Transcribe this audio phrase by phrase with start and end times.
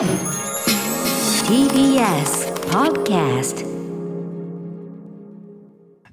[0.00, 0.08] TBS
[2.70, 3.66] Podcast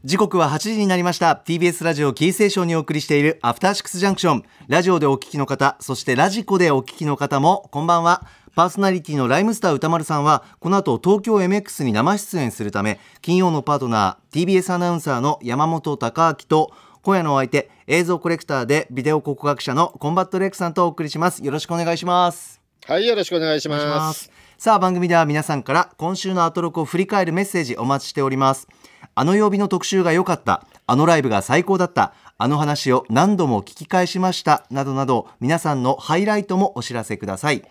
[0.03, 1.41] 時刻は8時になりました。
[1.47, 8.27] TBS ラジオキーステーションにお送りしているアフターシックスジャンクションラジオでお聞きの方そしてラジコでお聞きの方もこんばんは。
[8.55, 16.73] パーソナリティのライムスター宇多丸さんはこの後東京 MX に生出演するため金曜のパートナー TBS アナウンサーの山本匡晃と
[17.03, 21.41] 今夜のお相手映像コレクターでビデオ考古学者のコンバット REC さんとお送りします。
[21.41, 22.56] よろしくお願いします。
[22.87, 23.75] はい、よろしくお願いしま。
[23.77, 24.23] ます。
[24.23, 28.67] すさあ番組では皆さんから今週のアトロクを振り返るメッセージお待ちしております。
[29.13, 30.65] あの曜日の特集が良かった。
[30.87, 32.13] あのライブが最高だった。
[32.37, 34.65] あの話を何度も聞き返しました。
[34.71, 37.61] などなど皆さんのハイライトもお知らせください。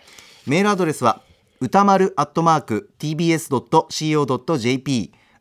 [0.47, 1.23] メールアドレスは
[1.61, 3.95] 歌丸アットマーク tbs.co.jp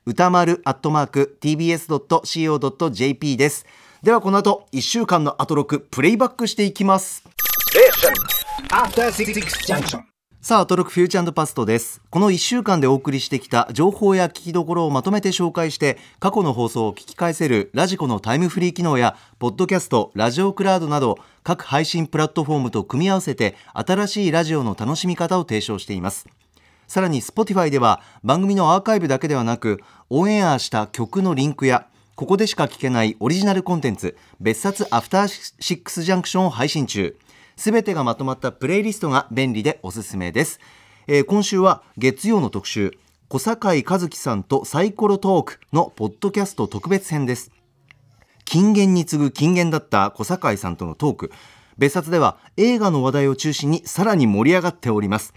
[0.05, 3.65] 歌丸アットマーク tbs.co.jp です。
[4.01, 7.25] ではこの後1週間のアトロクプレイバックしていきます.
[10.41, 12.01] さあ、アトロクフューチャーパストです。
[12.09, 26.25] この1週間でお送りしてきた情報や聞きどころをまとめて紹介して、過去の放送を聞き返せるラジコのタイムフリー機能や、ポッドキャスト、ラジオクラウドなど、各配信プラットフォームと組み合わせて、新しいラジオの楽しみ方を提唱しています。
[26.87, 37.17] さらに Spotify では番組のアーカイブだけではなくオンエアした曲のリンクやここでしか聞けないオリジナルコンテンツ別冊アフターシックスジャンクションを配信中
[37.55, 40.59] すべてがまとまったプレイリストが便利でおすすめです、
[41.07, 47.51] えー今週は月曜の特集小堺一樹さんとサイコロトークのポッドキャスト特別編です。
[48.45, 51.31] 金言に次ぐ金言だった小堺さんとのトーク。
[51.77, 55.33] 別冊では映画の話題を中心にさらに盛り上がっております。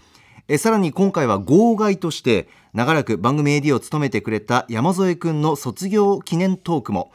[0.47, 7.11] えさらに今回は号外として長らく番組 AD を務めてくれた山添くんの卒業記念トークも。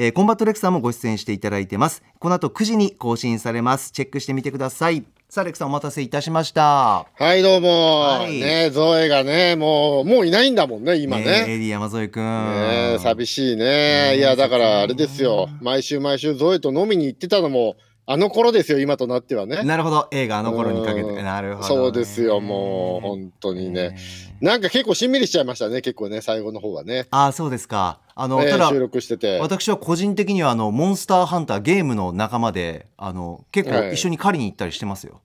[0.00, 8.00] えーコンバットレックさんもご出演していただいてますこの後9時に更新されますチェックしてみてくださいさあレックさんお待たせいたしましたはい、どうも。
[8.02, 11.44] はいね、ゾエがね、もう、もういないんだもんね、今ねね。
[11.46, 14.16] AD 山添くんね寂しいね。
[14.16, 15.50] いや、だから、あれですよ。
[15.60, 17.76] 毎週毎週ゾエと飲みに行ってたのも、
[18.10, 19.62] あの頃ですよ、今となってはね。
[19.64, 23.98] なるほど映画あの頃にかけてうんなるほどね、そうですよ、もう、本当にね。
[24.40, 27.06] なんか結構しんみりしちゃいましたね、結構ね、最後の方はね。
[27.10, 29.38] ああそうですかあの、ねただ収録してて。
[29.40, 35.20] 私は個人的にはあのモンスターハンターゲームの仲間であの結構はい一緒に狩りに行ったりしてますよ、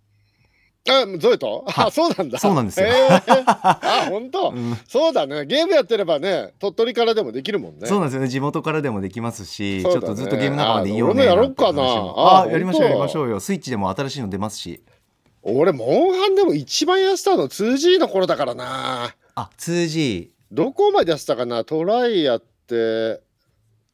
[0.90, 1.64] あ、ゾエと？
[1.68, 1.84] は。
[1.84, 2.38] いあ、そうなんだ。
[2.40, 2.88] そうなんですよ。
[2.88, 3.24] へー。
[3.46, 4.50] あ、本当？
[4.50, 4.78] うん。
[4.88, 5.46] そうだね。
[5.46, 7.88] ゲームやってればね、鳥取からでもできるもんね。
[7.88, 8.28] そうなんですよね。
[8.28, 9.84] 地元からでもできますし、ね。
[9.84, 11.82] ちょっとずっとゲーム仲間でいいよねやろっかな。
[11.84, 13.40] ああやりましょうやりましょうよ。
[13.40, 14.84] スイッチでも新しいの出ますし。
[15.42, 19.16] 俺、モンハンでも一番やってたの 2G の頃だからな。
[19.36, 21.64] あ 2G どこまでやってたかな？
[21.64, 23.23] トライやって、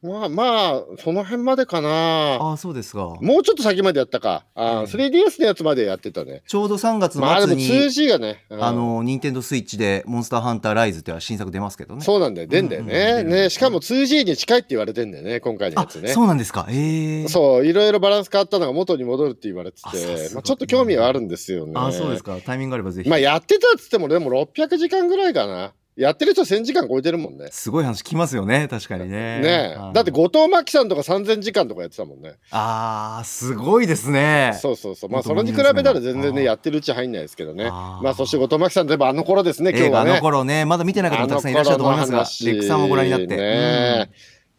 [0.02, 2.38] まあまあ、その辺までかな。
[2.40, 4.46] あそうですがもうちょっと先までやったか。
[4.54, 6.42] あ、うん 3DS のやつまでやってたね。
[6.46, 8.46] ちょうど3月まあでも末に、2G がね。
[8.48, 12.48] うんあの任天堂スイッチでモンスターハンターライズっていう新作出ますけどねそうなんだよ。
[12.48, 12.94] 出んだよね。
[12.94, 16.08] うんうんね、しかも 2G に近いって言われてんだよね、今回のやあつね。
[16.08, 19.88] そうなんですかええそう、いろいろバランス変わったのが元に戻るって言われてて、
[20.34, 21.74] まあ、ちょっと興味はあるんですよね。
[21.76, 25.74] あそうですかタイミングあればぜひ、まあやってたっつってもでも600時間ぐらいかな。
[25.96, 27.48] やってる人1000時間超えてるもんね。
[27.50, 29.76] すごい話聞きますよね確かにねね。
[29.92, 32.36] だって後藤真希さんとか3000時間とかやってたもんね。
[32.50, 35.10] あーすごいですねそうそうそう。
[35.10, 37.68] まあ後それに比べたら全然ね、やってるうち入んないですけどね。
[37.70, 40.20] あーまあそして後藤真希さんといえばあの頃ですね、今日はね。
[40.20, 44.10] 頃ねまだ見てない方もたくさんいらっしゃると思いますがレックさんもご覧になって、ね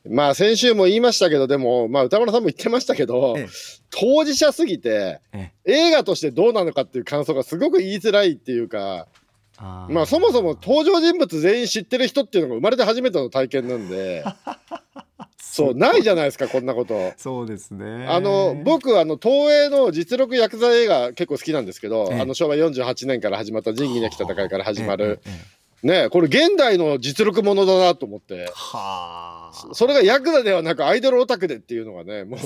[0.10, 3.48] まあ先週も言いましたけど、でも、まあ歌丸さんも言ってましたけどええ、
[3.92, 9.08] 当事者すぎて、え映画としてどうなのかっていう感想がすごく言いづらいっていうか、
[9.62, 9.94] あー。
[9.94, 14.24] まあそもそも登場人物全員知ってる人っていうのが生まれて初めての体験なんで、
[15.38, 17.14] そう、ないじゃないですか、こんなこと。
[17.18, 18.06] そうですね。
[18.08, 22.22] あの僕あの東映の実力ヤクザ映画結構好きなんですけど、ええ。
[22.22, 28.52] あの昭和48年から始まった仁義なき戦いから始まる、ええええねこれ現代の実力ものだなと思って。
[28.54, 29.74] はあ。
[29.74, 32.40] それがヤクザではなくアイドルオタクでっていうのがねもう。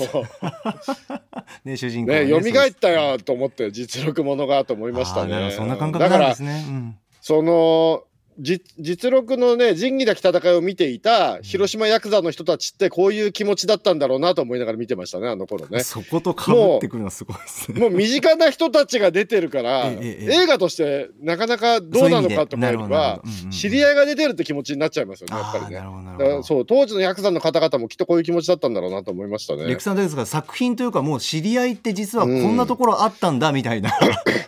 [1.68, 5.52] ね主人公ねが蘇ったよと思って実力ものがと思いましたね。
[5.54, 6.96] そんな感覚なんですね、うん
[7.28, 8.04] その
[8.38, 15.80] 実力のね仁義なき戦いを見ていた広島ヤクザの人たちってこういう気持ちだったんだろうなと思いながら見てましたねあの頃ね。
[15.80, 17.80] そことかぶってくるのはすごいですね。
[17.80, 26.42] もう 身近な人たちが出てるから、映画としてなかなかどうなのかとかよりは知り合いが出てるって気持ちになっちゃいますよねやっぱりね。
[26.42, 29.64] そう当時のヤクザの方々もきっとこういう気持ちだったんだろうなと思いましたね。
[29.64, 29.86] レク。
[29.86, 33.92] さんですか作品というかもう知り合いって実はこんなところあったんだみたいな、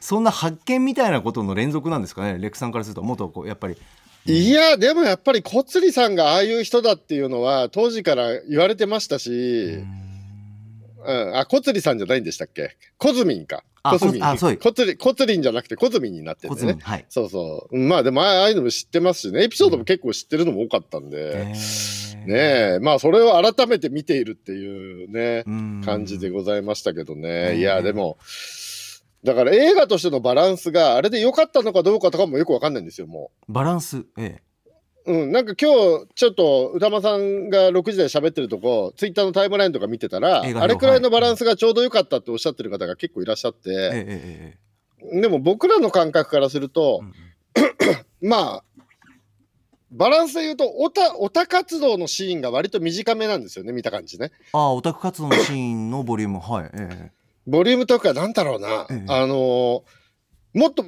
[0.01, 3.77] そんな発見みたいなことの連続なんですかねレクさんからするともっとこうやっぱり
[4.27, 9.79] いやでもやっぱり小釣さんがああいう人だっていうのは当時から言われてましたし、
[11.07, 12.77] うん、あ小釣さんじゃないんでしたっけ？
[12.99, 13.65] コズミンか。
[13.83, 14.21] あコズミン。
[14.21, 16.79] こあそうコツリン、コツリンじゃなくてコズミンになってるんでね。
[16.83, 17.79] はいそうそう。
[17.79, 19.45] うんまあでも、ああいうのも知ってますしね。
[19.45, 21.55] エピソードも結構知ってるのも多かったんへで。
[21.55, 22.79] ーねえ。
[22.81, 27.57] まあ、それを改めて見ているっていうね、うん感じでございましたけどうんね。
[27.57, 28.19] いや、でも、
[29.25, 34.41] だから映画としてのバランスがあれで良かったのかどうかとかもよくわかんないんですよ、もバランスえ
[35.07, 35.13] う。
[35.13, 44.59] うん、なんか今日ちょっと歌間さんが6時台喋ってるとこツイッターのタイムラインとか見てたらあれくらいのバランスがちょうど良かったっておっしゃってる方が結構いらっしゃっえええて
[45.03, 45.21] ええ。
[45.21, 47.01] でも僕らの感覚からすると
[47.57, 47.61] え
[48.23, 48.29] うん。
[48.29, 48.65] まあ
[49.91, 54.33] バランスで言うとオタオタ活動のシーンが割と短めなんですよね見た感じね。
[54.53, 56.41] ああオタク活動のシーンのボリューム。
[56.41, 57.18] はいええ
[57.49, 59.05] ボリュームとかなんだろうな、ええ。
[59.09, 59.83] あのー
[60.55, 60.83] もっと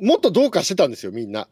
[0.00, 1.48] もっとどうかしてたんですよみんな。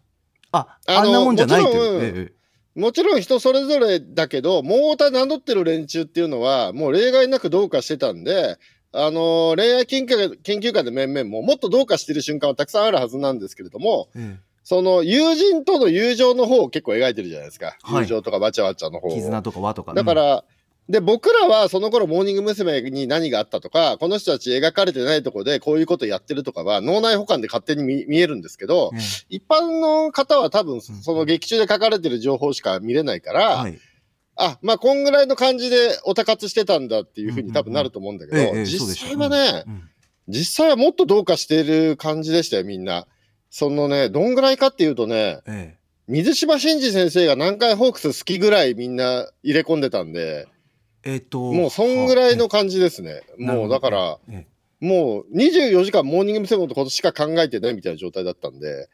[0.53, 2.33] ああのあんなもんじゃないともちろんいう
[2.75, 8.57] もちろん人それぞれだけど、もう太田名乗ってる連中っていうのは、もう例外なくどうかしてたんで、
[8.93, 14.49] あのー恋愛研究研究会の面々ももっとどうかしてる瞬間はたくさんあるはずなんですけれども、ええ。
[14.63, 17.77] その友人との友情の方を結構描いてるじゃないですか。
[17.83, 18.03] はい。
[18.03, 19.15] 友情とかわちゃわちゃの方を。
[19.15, 19.95] 絆とか和とか。
[19.95, 20.45] だから、
[20.89, 22.79] で、僕らはその頃モーニング娘。
[22.83, 33.79] に何があったとか、この人たち描かれてないとこでこういうことやってるとかは脳内保管で勝手に見見えるんですけど、ええ一般の方は多分その劇中で書かれてる情報しか見れないから、はい。
[34.37, 39.89] あ、まあ、こんぐらいの感じでオタ活してたんだっていうふうに多分なると思うんだけど、実際はね、うん。
[40.29, 43.09] 実際はもっとどうかしてる感じでしたよ、みんな。
[43.51, 45.79] そのね、どんぐらいかっていうとね、ええ。
[46.07, 50.47] 水島新司先生が南海ホークス好きぐらいみんな入れ込んでたんで、
[51.09, 53.23] えっともうそんぐらいの感じですね。
[53.39, 54.47] もうだから、え
[54.81, 56.67] もう24時間モーニング娘。
[56.67, 58.89] のことしか考えてないみたいな状態だったんで、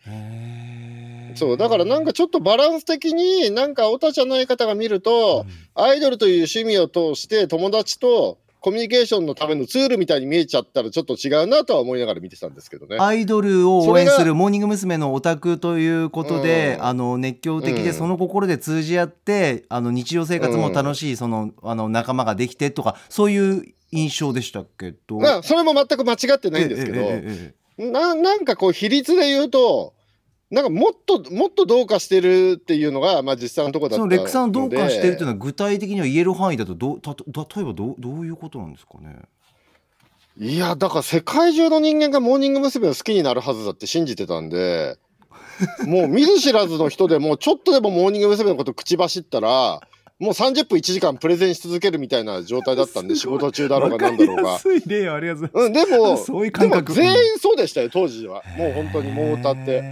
[1.34, 5.44] そう、だからなんかちょっとバランス的になんかオタじゃない方が見ると、
[5.74, 12.96] アイドルという趣味を通して友達とコミュニケーションのためのツールみたいに見えちゃったらちょっと違うなとは思いながら見てたんですけどね。
[12.98, 14.96] アイドルを応援するモーニング娘。
[14.96, 25.18] のオタクということで、うんあの熱狂的でうんその心で通じ合って、あの日常生活も楽しいそのあの仲間ができてとかそういう印象でしたけど。
[25.18, 29.93] まあ、それも全く間違ってないんですけど、えええええななんかこう比率で言うと、
[30.54, 34.14] なんかもっともっとどうかしてるっていうのが、まあ実際のところだったので。
[34.14, 39.16] えそのレックさんどうかしてるっていうのは具体的には言える範囲だとどうたと例えばどうどういうことなんですかね？
[40.38, 42.88] いや、だから世界中の人間がモーニング娘。
[42.88, 44.96] を好きになるはずだって信じてたんで、
[45.86, 48.50] もう見ず知らずの人でもちょっとでもモーニング娘。
[48.50, 49.80] のこと口走ったら、
[50.20, 54.58] もう30分1時間プレゼンし続けるみたいな状態だったんで、仕事中だろうがなんだろうが。
[54.72, 58.42] い例ありがとうん、でも、でも全員そうでしたよ、当時は。
[58.56, 59.82] もう本当にもう歌って。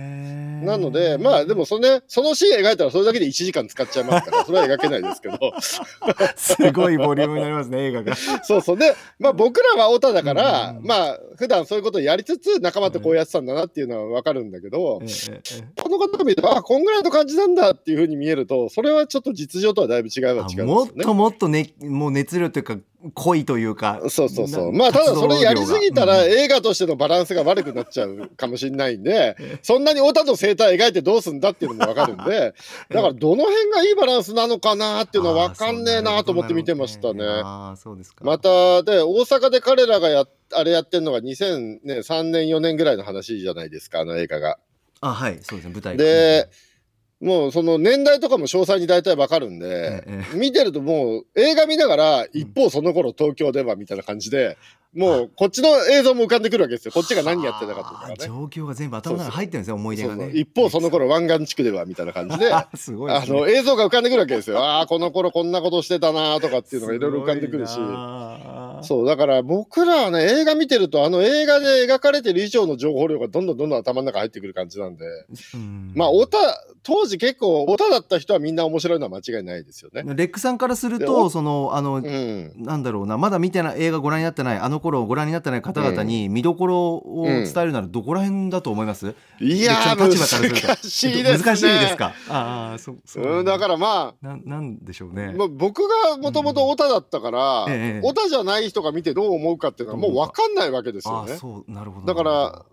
[0.63, 5.39] なので、まあでもそのね、そのシーン描いたらそれだけで1時間使っちゃいますから、 それは描けないですけど。
[6.37, 8.17] すごいボリュームになりますね映画が。
[8.17, 8.77] そうそう。
[8.79, 20.73] で、まあ僕らはオタだから、うんまあ普段そういうことをやりつつ仲間とこうやってたんだなっていうのはわかるんだけど、ええええこの方が見ると、あ、こんぐらいの感じなんだっていうふうに見えると、それはちょっと実情とはだいぶ違いは違うんですよね。
[20.73, 22.77] もっともっとねもう熱量というか
[23.15, 24.73] 濃いというかそうそうそう。
[24.73, 32.55] なまあ、ただそれやりすぎたら映画としてのバランスが悪くなっちゃうかもしれないんで、そんなにオタの生態描いてどうすんだっていうのもわかるんで、
[32.91, 37.25] だからどの辺がいいバランスなのかなっていうのはわかんねえなと思って見てましたね。
[37.25, 44.59] ああそうですかまた、で、大阪で彼らがや、あれやってるのが2003年、4年ぐらいの話じゃないですか、あの映画が。
[45.05, 46.49] あはいそうですね舞台がで、
[47.23, 50.37] もうその年代とかも詳細に大体わかるんで、ええ。
[50.37, 54.59] 見てるともう映画見ながら一方その頃東京ではみたいな感じで、
[54.95, 56.93] もうこっちの映像も浮かんでくるわけですよ。
[56.93, 58.17] こっちが何やってたかとかね。
[58.19, 60.25] 状況が全部頭の中に入ってるんですよ思い出がね。
[60.25, 60.39] そうそう。
[60.39, 64.59] 一方その頃湾岸地区ではみたいな感じで、 ああすごいねの映像が浮かんでくるわけですよ。
[64.59, 67.79] ああ、この頃こんなことしてたなとかっていうのがいろいろ浮かんでくるし
[68.83, 75.05] そう、だから僕らはね、映画見てると、あの映画で描かれてる以上の情報量がどんどんどんどん頭の中入ってくる感じなんで、
[75.55, 75.93] うん。
[75.95, 76.39] まあ、オタ、
[76.83, 80.03] 当時結構、オタだった人はみんな面白いのは間違いないですよね。
[80.15, 82.53] レックさんからするでとおそのあの、うん。
[82.57, 91.39] なんだろうなまだ見てない映画ご覧になってないあの頃ご覧になってない方々に見どころを伝えるならどこら辺だと思います、いやー、レックさんの立場から難しいですね。
[91.39, 92.15] 難しいですか？
[92.29, 93.25] ああそうそう。
[93.39, 98.07] うん、だからまあ、ななんでしょうね、まあ、僕がもともとオタだったから、ええ。
[98.07, 100.47] オタじゃない人が見てどう思うかっていうのはもう分か。
[100.49, 101.39] んないわけですよね。
[102.05, 102.65] だから、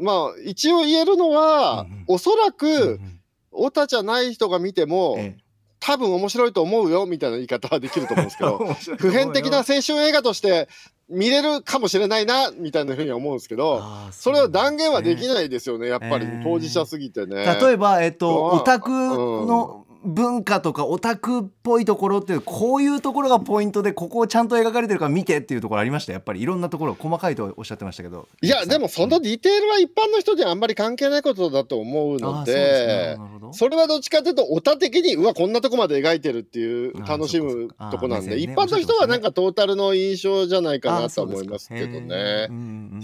[0.00, 5.36] まあ一応言えるのは、うんうんおそらくんオタじゃない人が見ても、え
[5.80, 8.58] 多分面白いと思うよみたいな言い方はできると思うんですけえど
[8.98, 10.68] 普遍的な青春映画として
[11.08, 16.26] 見れるかもしれないなみたいなふうには思うんですけどそれは断言はできいないですよねやっぱり。
[16.26, 17.44] ええ当事者すぎてね。
[17.60, 18.58] 例えば、えっと、うん。
[18.58, 26.12] オタクの文化とかオタクっぽいところってこういうところがポイントでここをちゃんと描かれてるから見てっていうところありました？
[26.12, 28.26] やっぱりいろんなところ細かいとおっしゃってましたけど。
[28.40, 33.18] いやでもそのディテールは一般の人にはあんまり関係ないことだと思うあのーそうですね。
[33.52, 42.48] それはどっちかというとオタ的にうわこんなとこまで描いてるっていう楽しむとこなんでね一般の人はなんかトータルの印象じゃないかあなと思いますけどね。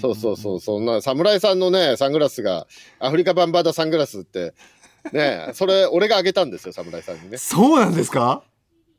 [0.01, 2.67] そうそうそうそんな侍さんのねサングラスが
[2.99, 4.55] アフリカバンバーダサングラスって
[5.13, 7.37] ねそれ俺があげたんですよ侍さんにね。
[7.39, 8.43] そうなんですか？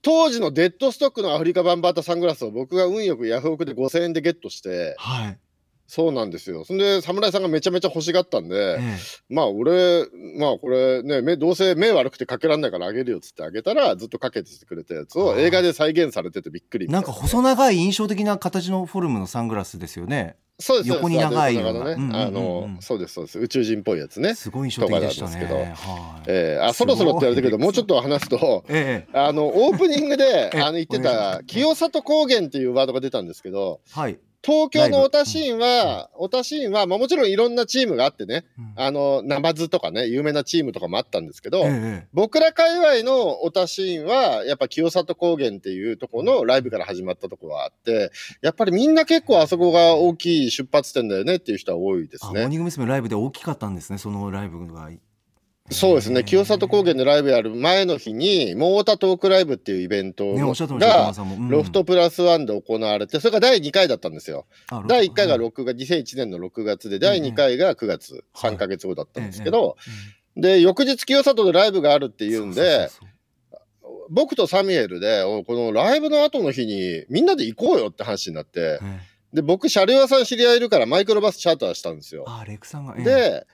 [0.02, 5.40] 当時のデッドストックのアフリカバンバーダサングラスを僕が運よくヤフオクで5000円でゲットしてはい、
[5.88, 6.66] そうなんですよ。
[6.66, 8.98] そんで侍さんがめちゃめちゃ欲しがったんで、ええ。
[9.30, 10.06] まあ俺
[10.38, 17.00] まあこれね目どうせ目悪くてかけらんないからあげるよっつってあげたらずっとかけててくれたやつを映画で再現されててびっくりな。
[17.00, 20.38] いんか細長い印象的な形のフォルムのサングラスですよね。
[20.58, 21.08] そうですそうです。
[21.08, 21.86] 横に長いような。
[21.86, 21.92] ね。
[21.92, 23.40] うんうんあのそうですそうです。
[23.40, 24.36] 宇宙人っぽいやつね。
[24.36, 25.40] すごい印象的でしたね。
[25.40, 25.56] けど。
[25.58, 25.66] はい。
[26.28, 29.18] えーあそろそろって言われたけどもうちょっと話すとええ。
[29.18, 38.74] あのオープニングで えあの言ってた清里高原っていうワードが出たんですけどはい、東京のオタシーンは、オタシーンは、まあ、もちろんいろんなチームがあってね、うん。
[38.76, 48.12] あの、ナマズとかね、有名なチームとかもあったんですけど、ええ僕ら界隈のオタシーンは、やっぱ清里高原っていうところのライブから始まったところがあって、
[48.42, 52.30] やっぱりみんな結構あそこが大きい出発点だよねっていう人は多いですね。
[52.30, 52.86] あモーニング娘。
[52.86, 54.90] ライブで大きかったんですねそのライブが
[55.72, 64.46] そうですね、清里高原でライブやる前の日に、モータートークライブっていうイベントがロフトプラスワンで行われて、それが第2回だったんですよ。
[64.88, 68.52] 第1回がうん6月、2001年の6月で、第2回が9月、はい。
[68.54, 72.90] 3ヶ月後だったんですけど、うんで、翌日清里でライブがあるっていうんで、
[74.10, 78.80] 僕とサミュエルで、おこのライブの後の日にみんなで行こうよって話になって、
[79.34, 82.26] で、僕、車両屋さん知り合いいるからマイクロバスチャーターしたんですよ。
[82.28, 82.32] え。
[82.32, 83.04] あレクさんが、ええ。
[83.04, 83.48] で、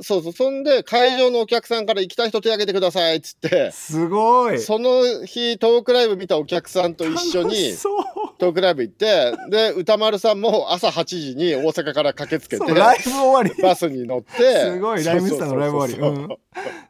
[0.00, 4.58] そうそう、そんで会場のお客さんから行きたい人手挙げてくださいっつって、すごい。
[4.58, 8.04] その日トークライブ見たお客さんと一緒楽にしそう。
[8.38, 13.62] トークライブ行って、で、歌丸さんも朝8時に大阪から駆けつけてライブ終わり。
[13.62, 16.16] バスに乗って、すごいライブスターのライブ終わり。
[16.16, 16.28] うん。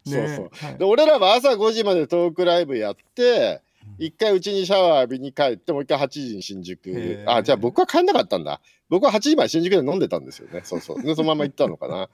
[0.06, 3.62] そうそうで俺らは朝5時までトークライブやって
[3.98, 7.22] 一回うちにシャワー浴びに帰ってもう一回8時に新宿。
[7.26, 8.60] あじゃあ僕は帰んなかったんだ。
[8.88, 10.62] 僕は8時まで新宿で飲んでたんですよね。
[10.64, 11.02] そうそう。
[11.02, 12.08] でそのまま行ったのかな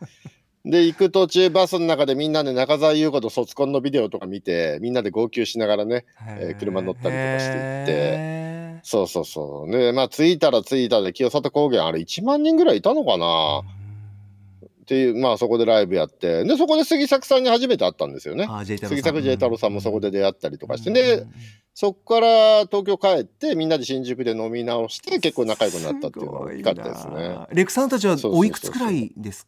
[0.65, 7.93] で行く途中バスの中でみんなで中澤優子と卒コンのビデオとか見てみんなで号泣しながらねえー車乗ったりとかして行って。
[7.93, 9.71] へそうそうそう。
[9.71, 13.63] でまあ着いたら着いたで清里高原あれ1万人ぐらいいたのかな？
[13.63, 16.45] ーっていうまあそこでライブやって。
[16.45, 18.49] でそこで杉作さんに初めて会ったんですよね。
[18.65, 20.95] 杉作 J 太郎さんもそこで出会ったりとかして、うん。
[20.95, 21.27] で
[21.73, 27.47] そこから東京帰ってみんなで新宿で飲み直して結構仲良くなったっていうのが大きかったですね。
[27.53, 29.47] レクさんたちはおいくつくらいです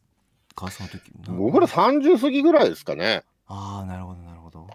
[0.52, 3.22] かその時僕ら30過ぎぐらいですかね。
[3.46, 4.66] ああなるほどなるほど。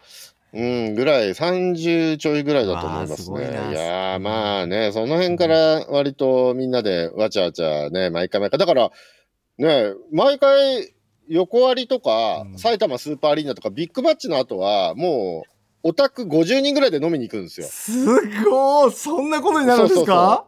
[0.53, 1.29] うんぐらい。
[1.33, 3.43] 30ちょいぐらいだと思いますね。
[3.43, 3.71] いな。
[3.71, 8.59] いやーまあねその辺から割とみんなでわちゃわちゃね毎回毎回。
[8.59, 8.91] だから
[9.57, 10.93] ね毎回
[11.27, 12.57] 横割とか、うん。
[12.57, 15.43] 埼玉スーパーアリーナとかビッグマッチの後はも
[15.83, 17.67] うオタク50人ぐらいで飲みに行くんですよ。
[17.67, 18.05] す
[18.45, 20.45] ごいそんなことになるんですか？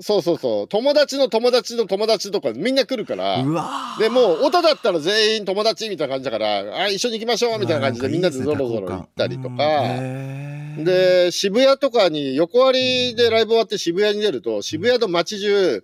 [0.00, 0.68] そうそうそう。
[0.68, 3.42] 友達の友達の友達とかみんな来るから。
[3.42, 4.02] うわー。
[4.02, 9.56] でもう音だったら全員友達みたいな感じだからあ一緒に行きましょうみたいな感じでみんなでゾロゾロ行ったりとか。
[9.56, 15.82] でで渋谷とかに横割りでライブ終わって渋谷に出ると渋谷の街中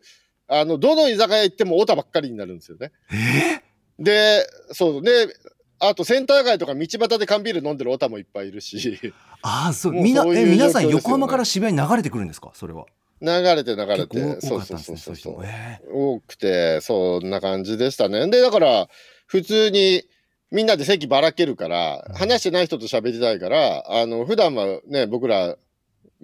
[0.49, 2.93] あのどの居酒屋行ってもオタばっかりになるんですよね。
[3.99, 5.35] でそうで
[5.79, 9.01] あとセンター街とか道端で缶ビール飲んでるオタもいっぱいいるし。
[9.41, 9.93] ああそう。
[9.93, 12.51] みんなえ皆さん横浜から渋谷に流れてくるんですか？
[12.55, 12.85] それは
[13.23, 14.41] 流れて流れて。
[14.41, 15.37] そうそうそうそうそう。
[15.45, 18.29] え多くてそんな感じでしたね。
[18.29, 18.89] でだから
[19.27, 20.03] 普通に
[20.51, 25.57] みんなで席ばらけるから話してない人と喋りたいからあの普段はね僕ら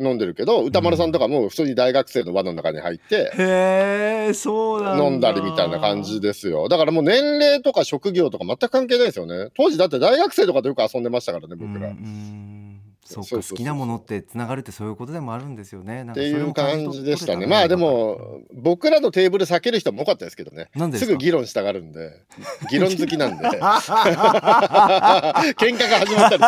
[0.00, 5.05] 飲んでるけど歌丸さんとかも普通に大学生の輪の中に入ってへえそうなんだ。
[5.05, 6.69] 飲んだりみたいな感じですよ。
[6.69, 9.50] だからもう年齢とか職業とか全く関係ないですよね。
[9.57, 12.57] 当時だって大学生とかとよく遊んでましたからね僕ら、うんうん
[13.08, 16.04] そうか好きなものってつながるってそういうことでもあるんですよね。
[16.04, 17.46] なんかそていうも感感じでしたね。
[17.46, 20.68] まあでも、僕らのテーブル避ける人も多かったですけどね。
[20.76, 21.06] なんですか？
[21.06, 22.12] すぐ議論したがるんで、
[22.70, 23.58] 議論好きなんで、 喧
[25.76, 26.42] 嘩が始まったり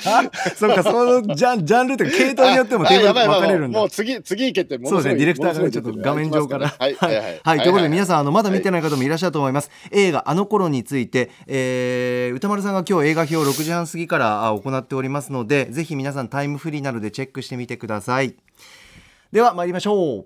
[0.00, 0.56] するんで。
[0.56, 3.78] そうかそのジャンジャンルというか系統によってもテーブルあやばいやばい分かれるんだ。
[3.80, 5.18] もう次、次行けってもそうですね。
[5.18, 6.68] ディレクターがちょっと画面上から。
[6.68, 7.40] はい、はい、はい。
[7.42, 18.34] はい、ということで皆ささんあのまだ見てない方もいらっしゃると思います、映画「あの頃について、えー歌丸さんが今日映画表を6時半過ぎからあ行っておりますのでぜひ皆皆さんタイムフリーなのでチェックしてみてください。
[19.30, 20.24] では参りましょう。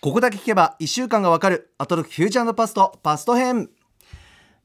[0.00, 1.74] ここだけ聞けば1週間がわかる。
[1.78, 2.96] アトロックフューチャーパスト。
[3.02, 3.70] パスト編。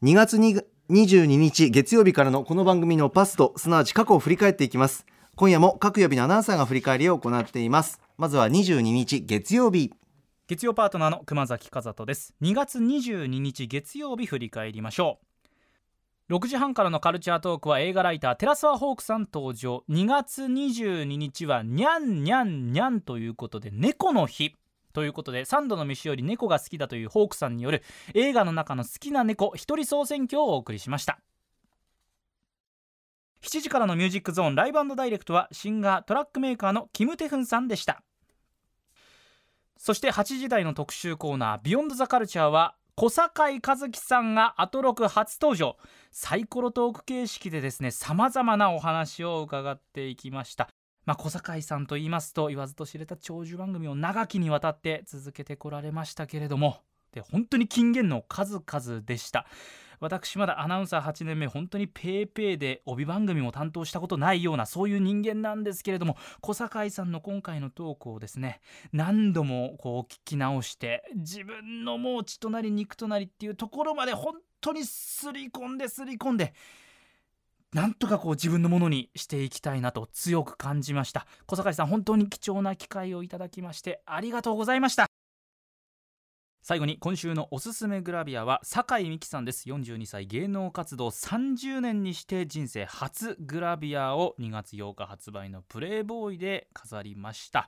[0.03, 0.55] 2月に
[0.91, 3.55] 22日月曜日からのこの番組のパスト。
[3.57, 5.07] すなわち過去を振り返っていきます。
[5.35, 7.99] 今夜も各曜日のアナウンサーが振り返りを行っています。
[8.19, 9.91] まずは22日月曜日。
[10.47, 12.35] 月曜パートナーの熊崎和人です。
[12.43, 15.30] 2月22日月曜日振り返りましょう。
[16.31, 19.83] 6時半からのカルチャートークは映画ライターテラスワホークさん登場。
[19.89, 24.55] 2月22日はにゃんにゃんにゃんということで猫の日。
[24.93, 27.83] ということで3度の飯より猫が好きだというホークさんによる
[28.13, 31.19] 映画の中の好きな猫一人総選挙をお送りしました。
[33.41, 38.03] 7時からのミュージックゾーンライブダイレクトはシンガートラックメーカーのキム・テフンさんでした。
[39.75, 45.75] そして8時台の特集コーナー「ビヨンドザカルチャーは小堺一樹さんがアトロク初登場。
[46.11, 50.69] サイコロトーク形式でですねさまざまなお話を伺っていきました。
[51.07, 56.83] まあ、小堺さんと言いますと言わずと知れた長寿番組を長きにわたって続けてこられましたけれども。
[57.11, 59.47] で本当に金言の数々でした。
[60.01, 68.59] 私まだアナウンサー8年目本当にペーペーで帯番組も担当したことないようなそういう人間なんですけれども小堺さんの今回のトークをですね
[68.91, 76.53] 何度もこう聞き直して自分のもう血となり肉となりっていうところまで本当にすり込んですり込んで
[77.73, 81.25] なんとかこう自分のものにしていきたいなと強く感じました。
[81.45, 85.10] 小坂さん本当に貴重な機会をいただきましてありがとうございました。
[86.63, 89.67] 最後に今週のおすすめグラビアは酒井美紀さんです。
[89.67, 97.67] 42歳芸能活動30年にして人生初グラビアを2月8日発売のプレイボーイで飾りました。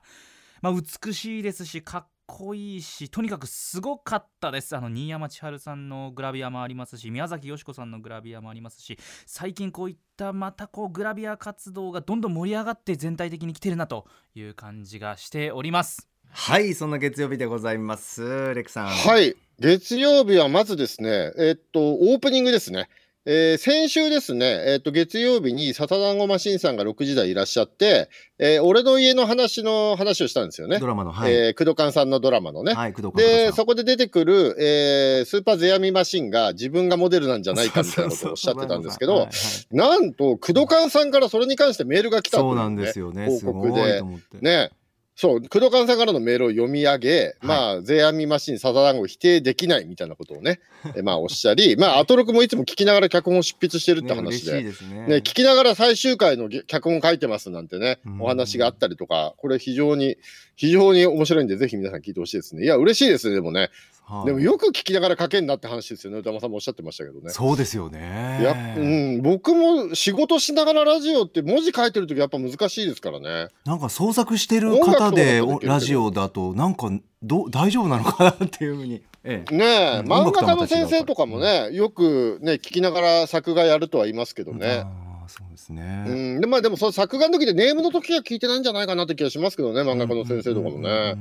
[0.62, 4.76] まあ、美しいですしかっこいいしとにかくすごかったです。
[4.76, 8.96] あの新山千春さんのグラビアもありますし宮崎美子さんのグラビアもありますし
[9.26, 16.13] 最近こういったまたこうグラビア活動がどんどん盛り上がって全体的に来てるなという感じがしております。
[16.36, 22.88] はいそんな月曜日でございますレクさんはい月曜日はまずですねえっとオープニングですね
[23.26, 30.78] えー、先週ですね、えっ、ー、と、月曜日にサタダンゴマシンさんが6時台いらっしゃって、えー、俺の家の話の話をしたんですよね。
[30.78, 31.32] ドラマの、はい。
[31.32, 32.74] えー、クドカンさんのドラマのね。
[32.74, 39.26] はい、で、そこで出てくる、えー、スーパーゼアミマシンが自分がモデルなんじゃないかみたいなことを おっしゃってたんですけど、
[39.70, 43.26] なんと、クドカンさんからそれに関してメールが来たね、そうなんですよね。
[43.40, 44.02] 報告で。
[44.42, 44.70] ね。
[45.16, 50.60] そう、工藤勘さんからのメールを読み上げ、はい、まあ、税アミマシン、サザダンゴ否定できないみたいなことをね、
[50.96, 60.18] えまあ、おっしゃり、まあ、アトロクもいつも聞きながら脚本を執筆してるって話で、ね、ね、ね、聞きながら最終回の脚本書いてますなんてね、お話があったりとか、これ非常に、
[60.56, 62.64] 非常に面白いんで、ぜひ皆さん聞いてほしいですね。
[62.64, 63.70] いや、嬉しいですね、でもね。
[64.06, 66.18] はあ、でもよく聞きながら書けんなって話ですよね。
[66.18, 67.30] 歌間さんもおっしゃってましたけどね。
[67.30, 68.38] そうですよね。
[68.42, 73.48] や、うん、僕も仕事しながらラジオって文字書いてる時やっぱ難しいですからね。
[73.64, 76.90] なんか創作してる方でラジオだとなんか
[77.22, 84.84] ど大丈夫なのかなっていうふうに、ええ、ねえ、うん、漫画家の先生とかもね、よくね聞きながら作画やるとは言いますけどね、
[85.28, 86.04] そうですね。
[86.06, 91.16] うん、でまあでもその作画の時でネームの時は聞いてないんじゃないかなって気がしますけどね漫画家の先生とかもね。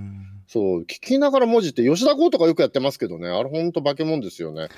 [0.48, 4.70] そう聞きながら文字って吉田剛とかよくやってますけどねあれほんと化け物ですよね。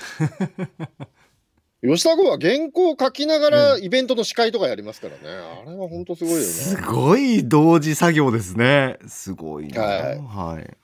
[1.84, 6.46] 吉田剛は原稿を書きながらイベントの司会とかやりますからね、うん、あれは本当すごいよね。
[6.46, 8.98] すごい同時作業ですね。
[9.08, 10.78] すごいはい、はい、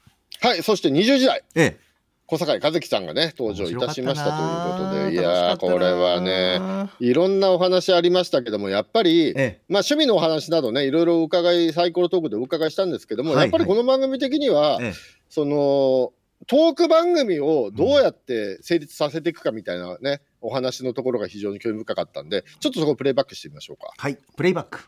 [0.46, 1.44] はい、そして20時代。
[1.56, 1.91] ええ
[2.32, 6.62] 小坂井和樹さんがね登場いたしましたということでいやこれはね
[7.02, 14.94] いろんなお話ありましたけどもやっぱり、ええ、まあ趣味のお話などねいろいろ伺いサイコロトークでお伺いしたんですけども、はいはい、やっぱりこの番組的には、え、
[15.28, 16.14] その
[16.48, 23.92] トーク番組をどうやって成立させていくかみたいなね、うん、お話のところが非常に興味深かったんでちょっとそこプレイバックしてみましょうか。
[23.98, 24.80] はいプレイバック。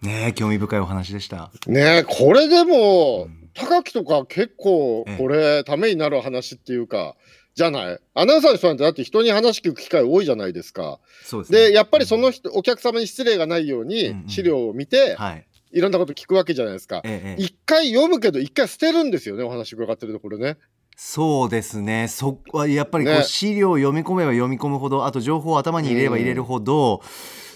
[0.00, 1.50] ね興味深いお話でした。
[1.66, 7.16] ねこれでも、うん高木とか結構これためになる話っていうか、
[7.54, 7.98] じゃない？
[8.14, 10.98] アナウンサーの人なんてだって人に話聞く機会多いじゃないですか。
[11.22, 17.02] ですね、でやっぱりその人、お客様に失礼がないように資料を見て、はい、いろんなこと聞くわけじゃないですか。
[17.36, 20.56] 一、回読むけど一回捨てるんですよねお話伺ってるところね。
[20.96, 22.08] そうですね。
[22.08, 27.02] そやっぱりこう、資料を読み込めば読み込むほどあと情報を頭に入れれば入れるほど、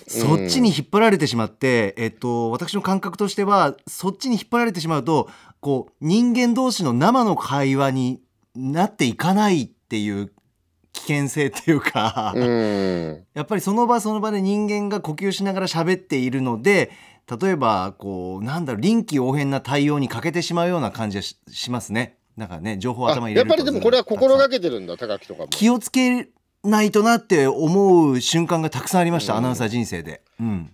[0.07, 5.31] そっちに引っ張られてしまって、えっと、私の感覚としてはそっちに引っ張られてしまうと
[5.65, 8.21] こう人間同士の生の会話に
[8.55, 10.31] なっていかないっていう
[10.93, 16.91] 危険性っていうかやっぱりその場その場で人間が呼吸しながら喋っているので
[17.41, 22.19] 例えばこうなんだろう臨機応変な対応に欠けてしまうような感じがしますね。
[22.37, 25.49] だからね情報頭に入れるやっぱりでもこれは心がけてるんだ高木とかも。
[25.49, 26.29] 気をつけ
[26.63, 30.21] ないとなって思う瞬間がたくさんありました、アナウンサー人生で。
[30.39, 30.74] うん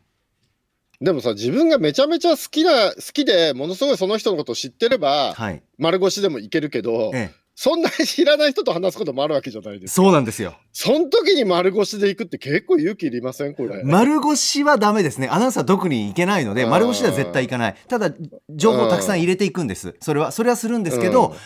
[1.01, 10.03] でもさ自分がめちゃめちゃ好きな好きでものすごいその人のことを知ってれば、はい、丸腰でもいけるけど、ええ、そんなに知らない人と話すこともあるわけじゃないですか。
[10.03, 10.55] そうなんですよ。
[10.73, 13.55] その時に丸腰で行くって結構勇気いりません？
[13.55, 13.83] これ。
[13.83, 15.29] 丸腰はダメですね。
[15.29, 17.77] アナウンサーは特に行けないのでうん丸腰では絶対行かない。
[17.89, 18.13] ただ
[18.51, 19.95] 情報をたくさん入れていくんです。
[20.01, 21.37] それはそれはするんですけど、うん。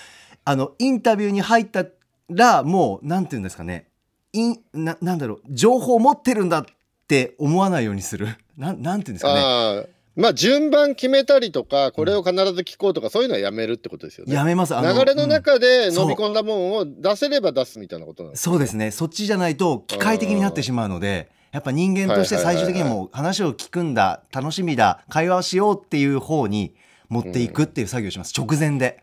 [0.44, 1.86] あのインタビューに入った
[2.28, 3.86] らもうなんていうんですかね。
[4.32, 5.40] インななんだろう。
[5.48, 6.64] 情報を持ってるんだっ
[7.06, 9.94] て思わないようにするなんなんていうんですかね。
[10.16, 14.34] まあ順番決めたりとかこれを必ず聞こうとかそういうのはやめるってことですよね。
[14.34, 14.74] やめます。
[14.74, 15.98] 流れの中でうん。
[15.98, 18.90] 飲み込んだものを出せれば出すみたいなことなんですそうですね。
[18.92, 26.74] そっちじゃないと機械的になってしまうのでやっぱ人間として最終的にはもう話を聞くんだ楽しみだ会話をしようっていう方に
[27.08, 28.32] 持っていくっていう作業をします。
[28.36, 29.02] 直前で、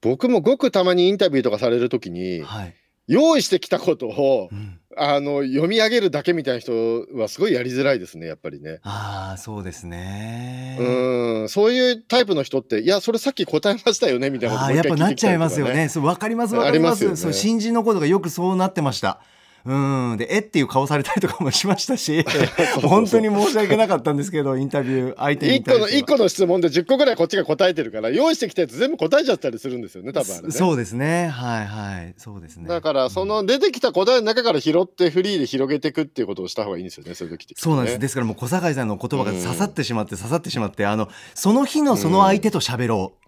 [0.00, 2.74] 僕もごくたまにインタビューとかされる時にはい、
[3.06, 8.80] 用意してきたことをうんあの読み上げるだけみたいな人はすごいやりづらいですねやっぱりね。
[8.82, 15.88] ああそうですねうんそういうタイプの人っていやそれさっき答えましたよねみたいなことあーやっぱなっちゃいますよね。
[15.88, 16.92] そう分かります分かります。
[16.92, 19.20] ますよねそう新人の子とかよくそうなってました。
[19.66, 20.16] うん。
[20.18, 22.24] でえっていう顔されたりとかもしましたし
[22.82, 30.50] 本当に申し訳なかったんですけどインタビュー相手に一個の一個の質問で10個ぐらいこっちが答えてるから用意してきたやつ全部答えちゃったりするんですよね多分ね。
[30.50, 31.28] そうですね。
[31.28, 32.14] はいはい。
[32.18, 32.68] そうですね。
[32.68, 37.94] だからその出てきた答えの中から拾ってフリーで広げていくっていうことをした方がいいんですよねそういう時って、そうなんです。
[37.94, 37.98] ね。
[38.00, 43.24] ですからもう小堺さんの言葉が刺さってしまって刺さってしまって、あの、その日のその相手と喋ろう。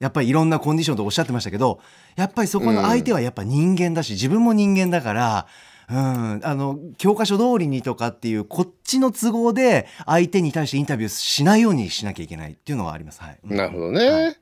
[0.00, 1.78] やっぱりいろんなコンディションとおっしゃってましたけど、
[2.16, 5.46] やっぱりそこの相手はやっぱ人間だし、自分も人間だから、
[5.90, 13.20] うん、あの、教科書通りにとかっていう、こっちの都合で相手に対してインタビューしないようにしなきゃいけないっていうのはあります。
[13.20, 13.38] はい。
[13.42, 14.08] うんなるほどね。
[14.08, 14.36] はい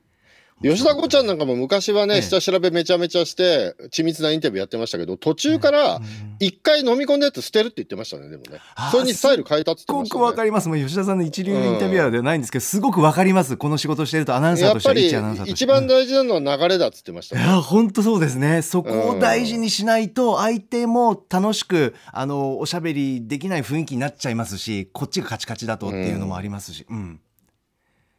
[0.61, 2.21] 吉田子ちゃんなんかも昔はね、ええ。
[2.21, 6.03] 下調べめちゃめちゃして緻密なインタビューやってましたけど途中からうん
[6.41, 8.59] 一回飲み込んだやつ捨てるって言ってましたねでもね。
[8.91, 10.19] それにスタイル変えたってすご言ってましたね。
[10.19, 10.69] くわかります。
[10.69, 13.57] もう吉田さんの一流のインタビュアーではないんですけど、すごくわかります。
[13.57, 17.43] この仕事してるとアナウンサーとしてはやっぱり一番大事なのは流れだっつってましたね。
[17.43, 18.61] いや本当そうですね。
[18.61, 27.19] そこを大事にしないと相手も楽しくあのおしゃべりできない雰囲気になっちゃいますしこっちがカチカチだとっていうのもありますし、うん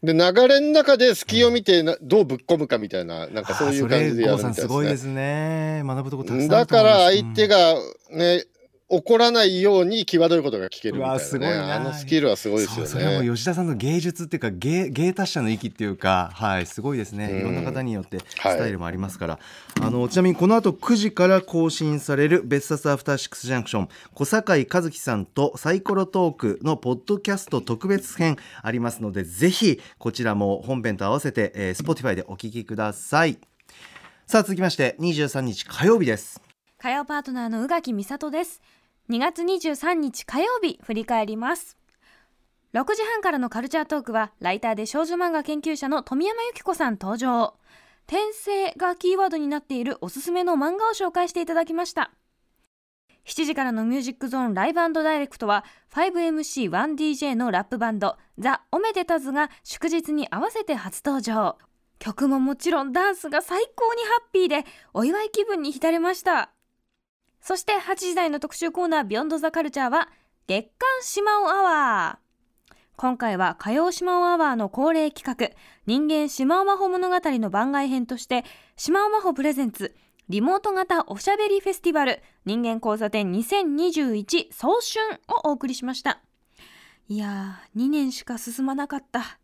[0.03, 5.83] で流れの中で隙を見てなどうぶっ込むかみたいななんかそういう感じでやるみたいあーそれ郷さんすごいでですすね。
[5.85, 7.75] 学ぶとこたくさんあだから相手が
[8.11, 8.45] ね
[8.91, 11.21] 怒らないように際どいことが聞けるみたいなね。
[11.21, 11.77] すごいな。
[11.77, 17.31] あのスキルはすごいですよそうそれはも吉田さんの芸術っていうか芸芸達者の域っていうかはいすごいですね。
[17.31, 17.39] うん。
[17.39, 18.59] いろんな方によってスはい。
[18.59, 19.39] タイルもありますから、
[19.81, 33.39] あのちなみにこの後9時から更新される「別冊アフターシックスジャンクション」小堺一樹さんとサイコロトークのポッドキャスト特別編ありますのでぜひこちらも本編と合わせて、えー、Spotify でお聞きください。
[34.27, 36.41] さあ続きまして23日火曜日です。
[36.79, 38.63] 火曜パートナーの宇垣美里です
[39.11, 41.77] 2月23日火曜日振り返ります。
[42.75, 47.55] 6時半からのカルチャートークはライターで少女漫画研究者の富山由紀子さん登場。
[48.07, 52.13] 転生がキーワードになっているおすすめの漫画を紹介していただきました。
[53.27, 61.59] 7時からのミュージックゾーンライブダイレクトは 5MC1DJ のラップバンドザ・オメデタズが祝日に合わせて初登場。
[61.99, 66.53] 曲ももちろんダンスが最高にハッピーでお祝い気分に浸れました。
[67.41, 70.09] そして8時台の特集コーナービヨンドザカルチャーは
[70.47, 72.75] 月刊シマオアワー。
[72.97, 78.45] 今回は火曜シマオアワーの恒例企画人間シマオマホ物語の番外編として
[78.77, 79.97] シマオマホプレゼンツ
[80.29, 86.21] リモート型おしゃべりフェスティバル人間交差点2021早春をお送りしました。
[87.09, 89.39] いやー2年しか進まなかった。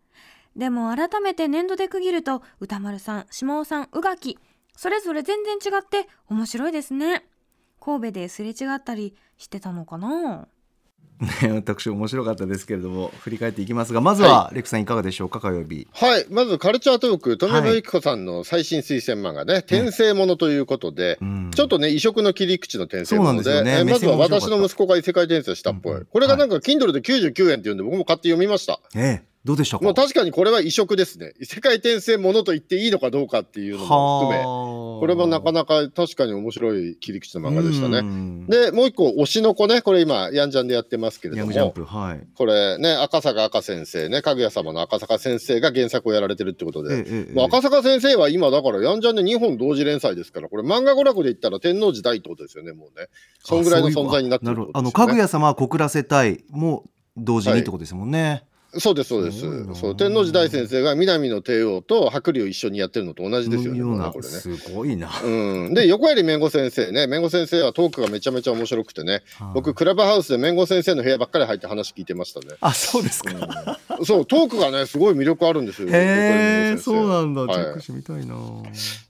[0.54, 4.38] でも改めて年度で区切ると歌丸さん下尾さん宇垣
[4.76, 7.26] それぞれ全然違って面白いですね。
[7.87, 10.49] 神戸ですれ違ったりしてたのかな？
[11.42, 15.40] ね私面白かったですけれども振り返っていきますがまずは、レクさんいかがでしょうか？
[15.40, 15.87] 火曜日。
[15.92, 16.27] はい。
[16.29, 21.51] まずカルチャートーク富山由紀子さんの最新推薦漫画ね「転生もの」ということで、うん。
[21.55, 23.79] ちょっとね異色の切り口の転生ものでね。
[23.79, 25.99] えーまずは私の息子が異世界転生したっぽい、うん。
[26.01, 28.81] うんこれがなんか Kindle で99円っていうんで僕も買って読みました。
[28.96, 29.85] ええどうでしたか？
[29.85, 31.32] もう確かにこれは異色ですね。
[31.40, 34.44] 異世界転生ものと言っていいのかどうかっていうのも含め。
[34.44, 38.02] ここれもなかなか確かに面白い切り口の漫画でしたね。
[38.02, 39.82] ねでもう一個推しの子ね。
[39.82, 41.74] これ今ヤンジャンでやってますけれども。
[41.87, 42.26] はい。
[42.35, 44.20] これね赤坂赤先生ね。
[44.20, 53.06] かぐや様の赤坂先生が原作をやられてるってことで、ええ赤坂先生は今だからヤンジャンで2本同時連載ですからこれ漫画娯楽で言ったら天王寺大ってことですよねもうね。
[53.38, 54.66] そんぐらいの存在になってるね。
[54.74, 56.85] あのかぐや様は小倉世帯も
[57.16, 58.44] 同時にはいってことですもんね、
[58.79, 59.40] そうですそうです。
[59.74, 63.81] そう天王寺大先生が南の帝王と白龍を一緒にやってるのと同じですよね
[64.12, 64.29] これね。
[64.29, 69.22] すごいな、うん、で横槍めんご先生ねめんご先生はトークがめちゃめちゃ面白くてね
[69.55, 74.05] 僕クラブハウスでめんご先生の部屋ばっかり入って話聞いてましたね、あそうですか、うん。
[74.05, 77.55] そうトークがねすごい魅力あるんですよへえ横そうなんだ、はい。
[77.55, 78.37] チェックしてみたいな。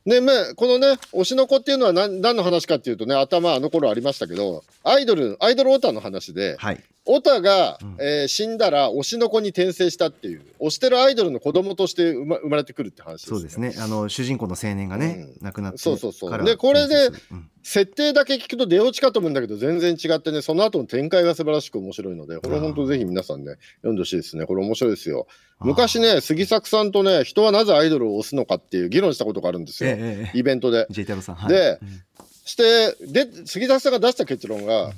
[0.07, 6.83] で、まあ、このね推しの子っていうのは何何の話かっていうとね頭あの頃ありましたけどアイドルアイドルオタの話ではい。
[7.09, 7.97] オタが、うん。
[8.01, 13.75] えー死んだら推しの子に転生したっていう推してるアイドルの子供として生ま生まれてくるって話です、そうですね。
[13.79, 15.47] あの主人公の青年がね、うん。
[15.47, 16.45] 亡くなってそうそうそう。
[16.45, 17.51] でこれでうん。
[17.63, 24.47] 設定だけ聞くと出落ちかと思うんだけど全然違ってねその後の展開が素晴らしく面白いのでこれ本当ぜひ皆さんね読んでほしいですね。
[24.47, 25.27] これ面白いですよ。
[25.59, 30.87] 昔ね杉作さんとね人はなぜアイドルを推すのかっていう議論したことがあるんですよ、ええええイベントで。
[31.33, 32.03] ん、はい、でうん。
[32.45, 34.93] してで杉作さんが出した結論が、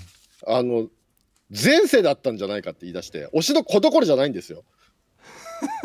[0.46, 0.88] あの
[1.50, 4.64] 前世だったんじゃないかって言い出して推しの子どころじゃないんですよ。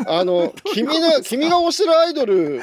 [0.06, 2.60] あの 君の君が推してるアイドル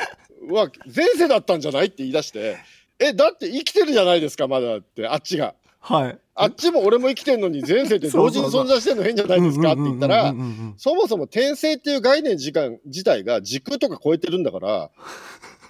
[0.49, 2.57] は前世だったんじゃないって言い出して
[2.99, 5.55] えだって生きてるじゃないですかまだってあっちが。
[5.79, 6.17] はい。
[6.35, 10.33] あっちも俺も生きてるのに前世って同時に存在してるの変じゃないですかって言ったら
[10.77, 14.89] そもそも転生っていう概念時間自体が時空とか超えてるんだから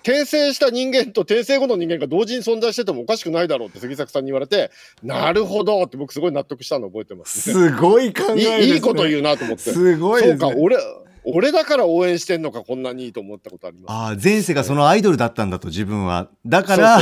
[0.03, 4.71] 転生した人間と転生後の人間が同時に存在しててもおかしくないだろうって杉作さんに言われて
[5.03, 9.71] なるほどって僕すごい納得したの覚えてます、ね、すごい考えです、ね、いいこと言うなと思って。
[9.71, 10.77] すごいです、ね、そうか俺
[11.23, 13.91] 俺だから応援してんのかこんなにいいと思ったことあります。
[13.91, 16.29] ああ前世がそのアイドルだったんだと自分は。
[16.45, 17.01] だから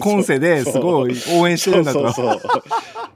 [0.00, 2.12] 今世ですごい応援してるんだと。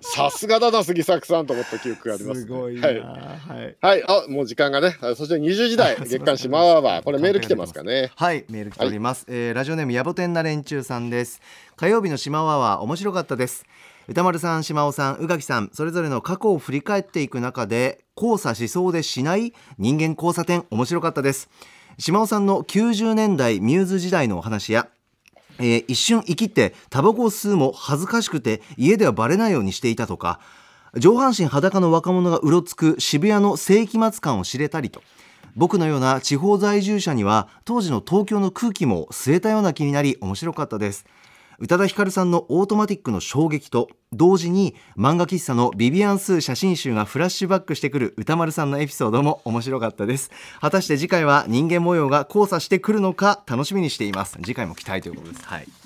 [0.00, 3.00] さすがだな杉作さんと思った記憶があります、ね、すごいなはい。
[3.00, 3.76] はい。
[3.80, 8.12] はい、あもう時間がね、あそして20時台、月刊シマワーバー、これメール来てますかね。
[8.14, 9.26] はい、メール来ております。
[9.28, 11.40] えーラジオネームやぼてんな連中さんです。
[11.76, 13.64] 火曜日の島ワは面白かったです。
[14.08, 21.50] 歌丸さん、島尾さん、宇垣さん、それぞれの過去を振り返っていく中で、交差しそうでしない人間交差点、面白かったです。
[21.98, 24.88] 島尾さんの90年代ミューズ時代のお話や、
[25.58, 30.38] えー一瞬生きってタバコを吸うも恥ずかしくて家ではバレないようにしていたとか
[30.96, 35.02] 上半身裸の若者がうろつく渋谷の世紀末感を知れたりと
[35.54, 41.06] 僕のような地方在住者には当時の東京の空気も吸えたような気になり面白かったです
[41.58, 50.30] 宇多田ヒカルさんのオートマティックの衝撃と同時に漫画喫茶のビビアンスー写真集がフラッシュバックしてくる歌丸さんのエピソードも面白かったです。
[50.60, 54.38] 果たして次回は人間模様が交差してくるのか楽しみにしています。
[54.44, 55.44] 次回も期待ということです。
[55.44, 55.85] はい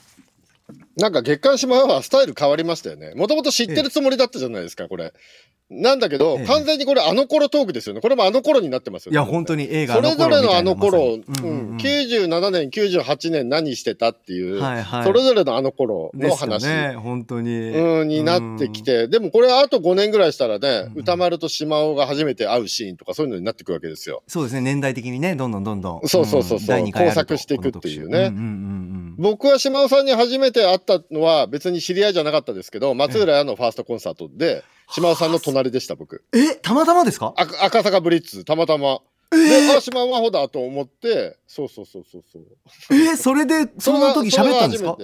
[0.96, 3.14] なんか月刊シマワーバースタイル変わりましたよね。
[3.14, 5.12] もともと知ってるつもりだったじゃないですか、これ。
[5.70, 6.46] なんだけど、ええ。
[6.46, 8.00] 完全にこれあの頃トークですよね。
[8.00, 9.12] これもあの頃になってますよ。
[9.12, 9.14] ね。
[9.14, 11.76] いや本当に映画それぞれのあの頃、まうんうんうん。
[11.76, 15.05] 97年、98年何してたっていう、はいはい。
[15.05, 16.66] それぞれのあの頃の話。
[16.66, 17.70] ね本当に。
[17.70, 21.00] うん、になってきて、でもこれあと5年ぐらいしたらね、うん。
[21.03, 24.24] 歌丸と島尾が初めて会うシーンとかそういうのになってくるわけですよ。
[24.26, 26.09] そうですね年代的にねどんどんどんどん。
[26.09, 26.92] そうそうそうそう。
[26.92, 28.09] 工作していくっていうね。
[28.09, 29.14] この特集うんうんうん。
[29.18, 36.24] 僕は島尾さんに初めて会ったのは別に知り合いじゃなかったですけど、松浦屋のファーストコンサートで、島尾さんの隣でした、僕。
[36.32, 37.34] うんえたまたまですか？
[37.36, 39.00] あ赤坂ブリッツ、たまたま。
[39.30, 39.38] で、
[39.76, 42.42] あ、島尾真帆だと思って、そうそうそうそうそう。
[42.96, 44.96] えそれでその時喋ったんですか？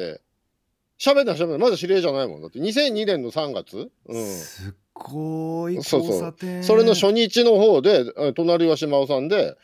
[0.99, 1.59] 喋った喋った。
[1.59, 2.41] まだ知り合いじゃないもん。
[2.43, 4.27] だって2002年の3月うん。
[4.27, 9.57] すっごいそうそうそれの初日の方で、え隣は島尾さんで、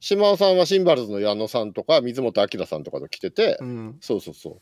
[0.00, 4.60] 島尾さんはシンバルズの矢野さんとか水本明さんとかと来てて、うんそうそうそう。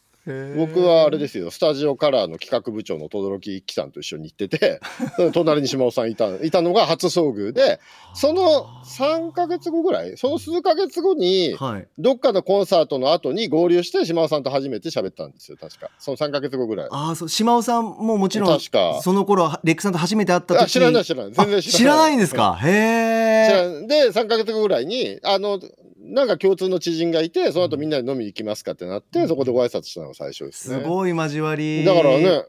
[0.57, 4.81] 僕はあれですよ、スタジオカラーの企画部長の轟一樹さんと一緒に行ってて、
[5.33, 7.81] 隣に島尾さんいたいたのが初遭遇で、
[8.15, 11.89] その3ヶ月後ぐらい、その数ヶ月後に、はい。
[11.99, 15.91] どっかのコンサートの後に合流して、島尾さんと初めて喋ったんですよ、確か。
[15.99, 16.89] その3ヶ月後ぐらい。
[16.91, 19.01] ああそう島尾さんももちろん確か。
[19.03, 20.63] その頃レックさんと初めて会った時。
[20.63, 21.33] あ知らない知らない。
[21.33, 21.75] 全然知らない。
[21.75, 22.59] あ知らないんですか？
[22.63, 25.61] へ知えで、3ヶ月後ぐらいに、あの、
[26.09, 30.81] なんか共通の知人がいて、その後みんなで飲みに行きますかってなって、そこでご挨拶したのが最初ですね。
[30.81, 31.85] すごい交わり。
[31.85, 32.45] だからね、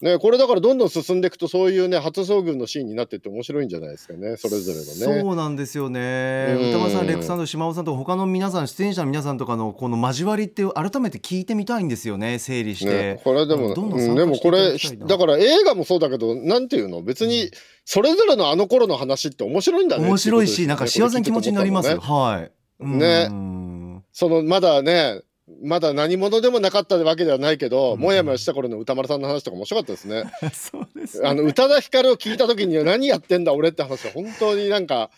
[0.00, 5.22] ね、これだからどんどん進んでいくとそういうね初遭遇のシーンになってって面白いんじゃないですかねそれぞれのね。
[5.22, 6.56] そうなんですよね。
[6.58, 6.68] うん。
[6.70, 17.00] 歌丸さんレックさんと島尾さんとか他の皆さん出演者の皆さんとかのこの交わりって改めて聞いてみたいんですよね整理して、ね、これでも、どんどんでもこれだから映画もそうだけどなんていうの？
[17.00, 17.50] 別に
[17.84, 24.04] それぞれのあの頃の話って面白いんだね面白いしなんか幸せな気持ちになります、はいねうん。
[24.12, 25.22] そのまだね
[25.62, 28.00] まだ何者でもなかったわけではないけど、うん。
[28.00, 30.24] もやもやした頃の歌丸さんの話とか面白かったですね。
[30.52, 31.28] そうですね。
[31.28, 35.10] あの宇多田ヒカルを聞いた時に何やってんだ俺って話は本当になんか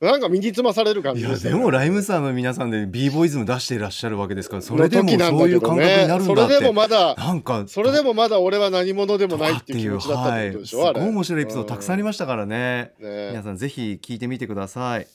[0.00, 1.54] なんか身につまされる感いやじでしたね。
[1.56, 11.08] でもライムさんの皆さんで b ボイズム出していらっしゃるわけですからそれのでもそういう感覚になるんそだってれでもまだなんかそれでもまだ俺は何者でもないっってていう気持ちだったってことでしょ、はい、すごい。
[11.10, 13.30] 面白いエピソードたくさんありましたからね、ね。
[13.30, 15.08] 皆さんぜひ聞いてみてください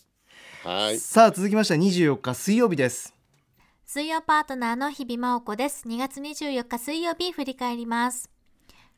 [0.63, 0.97] はい。
[0.97, 3.13] さあ続きましては24日水曜日です
[3.86, 5.88] 水曜パートナーの日々真央子です。
[5.88, 8.30] 2月24日水曜日振り返ります。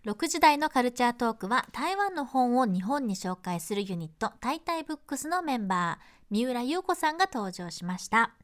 [0.05, 8.35] 6時台のカルチャートークは台湾の本を日本に紹介するユニットタイタイブックスのメンバー三浦優子さんが登場しました。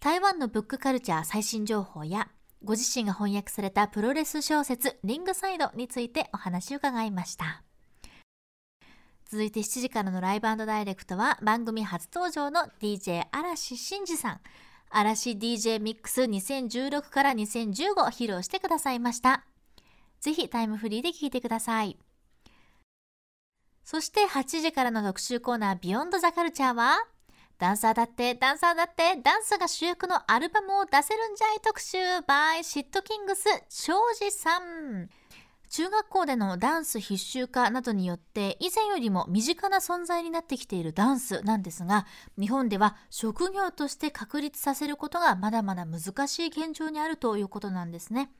[0.00, 2.30] 台湾のブックカルチャー最新情報や
[2.64, 7.62] ご自身が翻訳されたプロレス小説リングサイドについてお話を伺いました。
[9.30, 14.40] 続いて7時からのライブダイレクトは番組初登場の DJ 嵐真二さん。
[14.90, 19.44] 嵐 DJ ミックス2016から2015を披露してくださいました。
[20.20, 21.96] ぜひタイムフリーで聴いてください。
[23.84, 26.96] そして8時からの特集コーナービヨンドザカルチャーは
[27.56, 35.08] ダンサーだってダンサーだってダンスが主役のアルバムを出せるんじゃい特集 by シットキングス庄司さん。
[35.70, 42.06] 中学校でのダンス必修化などによって以前よりも身近な存在になってきているダンスなんですが
[42.36, 48.32] 日本では職業として確立させることがまだまだ難しい現状にあるということなんですね。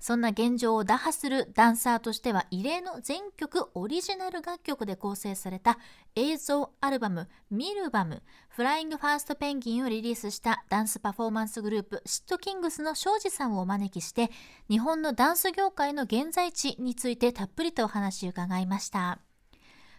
[0.00, 5.78] そんな現状を打破するダンサーとしては異例の全曲オリジナル楽曲で構成された
[6.14, 14.30] 映像アルバム「ミルバムフライングファーストペンギン」をリリースしたダンスパフォーマンスグループシットキングスの庄司さんをお招きして
[14.68, 19.25] 日本のダンス業界の現在地についてたっぷりとお話を伺いました。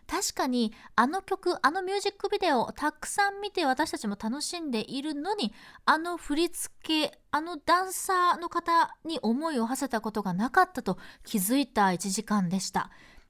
[0.08, 5.54] 確かにあの曲あのミュージックビデオをたくさん見て私たちも楽しんでいるのに
[5.86, 12.90] あの振り付けあのダンサーの方に思いを馳せたことがなかったと気づいた1時間でした。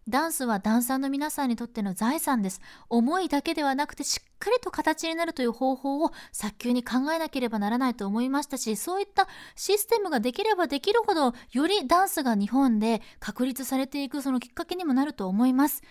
[0.10, 2.62] ダンスはダンサーの皆さんにとっての財産です。
[2.88, 15.82] 思いだけではなくてしっかりと形になるという方法を早急に考えなければならないと思いましたしそういったシステムができればできるほどよりダンスが日本で確立されていくそのきっかけにもなると思います。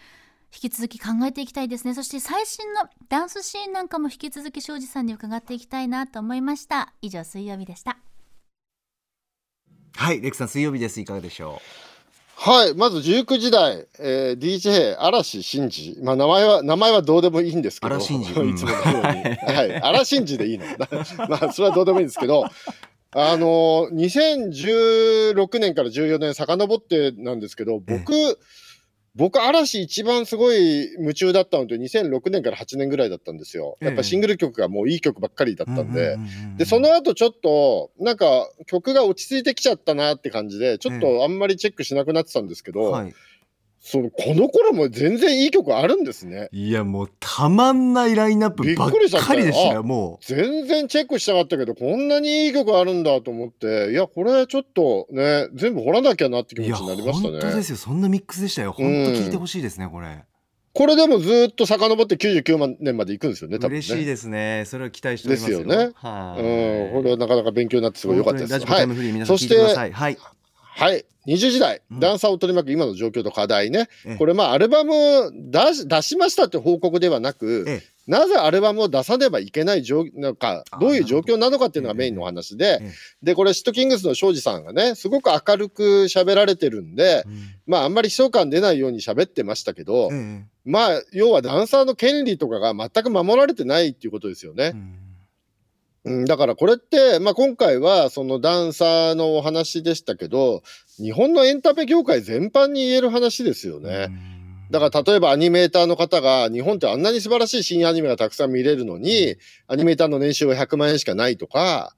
[0.57, 1.92] 引き続き考えていきたいですね。
[1.92, 6.95] そして最新のダンスシーンなんかも引き続き庄司さんに伺っていきたいなと思いました。
[7.03, 7.99] 以上水曜日でした。
[9.97, 10.99] はいレクさん水曜日です。
[10.99, 11.61] いかがでしょ
[12.37, 18.49] はい、まず19時台、えー、DJ 嵐真二、まあ名前は名前はどうでもいいんですけど、嵐真二 うん。
[18.51, 20.64] いつものように、はい、嵐真二でいいの。
[21.29, 22.47] まあそれはどうでもいいんですけど、
[23.12, 28.38] あの2016年から14年遡ってなんですけど、僕、
[29.16, 33.79] 僕嵐一番すごい夢中だったのって2006年から8年ぐらいだったんですよ。
[33.81, 36.18] やっぱシングル曲がもういい曲ばっかりだうったんで。
[36.59, 38.26] で、その後ちょっと、なんか
[38.66, 43.14] 曲が落ち着いてきちゃったなって感じで、ちょっとあんまりチェックしなくなってたんですけど、はい
[43.88, 46.49] そのこの頃も全然いい曲あるんですね。
[46.51, 57.38] いやもうたまんないラインナップばっかりでしたよも全然チェックしたかったけど、こんなにいい曲あるんだと思って、いや、これちょっとね、全部掘らなきゃなって気持ちになりましたね。
[57.40, 58.72] 本当ですよそんなミックスでしたよ。
[58.72, 60.25] 本当聞いてほしいですねこれ。
[60.72, 63.77] これでもずっと遡って99年まで行くんですよね、多分ね。
[63.77, 64.64] 嬉しいですね。
[64.66, 65.59] それは期待しておりますよ。
[65.59, 65.92] ですよね。
[65.94, 66.42] はい。
[66.42, 68.53] うん、これはなかなか勉強になってすごい良かったです。
[68.53, 69.92] ラジコタイムフリー皆さんそして聞いてください。
[69.92, 70.18] はい
[70.77, 71.07] はい。
[71.27, 71.81] 20時代、
[72.19, 73.89] サーを取り巻く今の状況と課題ね。
[74.05, 74.17] ええ。
[74.17, 77.83] これまあアルバムを出し出しましたって報告ではなく、ええ。
[78.07, 82.93] なぜアルバムを出さねばいけない状なんかあどういう状況なのかっていうのがメインのお話で、ええ。
[83.23, 87.39] でこれシットキングスの庄司さんがねすごく明るく喋られてるんで、うん。
[87.67, 94.73] まああんまり悲壮感出ないように喋ってましたけど、えまあ要はダンサーの権利とかが全く守られてないっていうことですよね。
[94.75, 94.95] うん、
[96.27, 100.62] だからこれって、まあ、今回はそのダンサーのお話でしたけど
[100.99, 104.09] 日本のエンタメ業界全般に言える話ですよね。
[104.71, 111.95] だから例えばアニメーターの方が日本ってあんなに素晴らしい新アニメがたくさん見れるのにアニメーターの年収は100万円しかないとか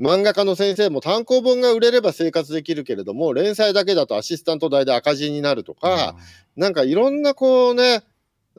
[0.00, 6.16] 漫画家の先生も単行本が売れれば生活できるけれども連載だけだとアシスタント代で赤字になるとか、
[6.56, 8.02] なんかいろんなこうね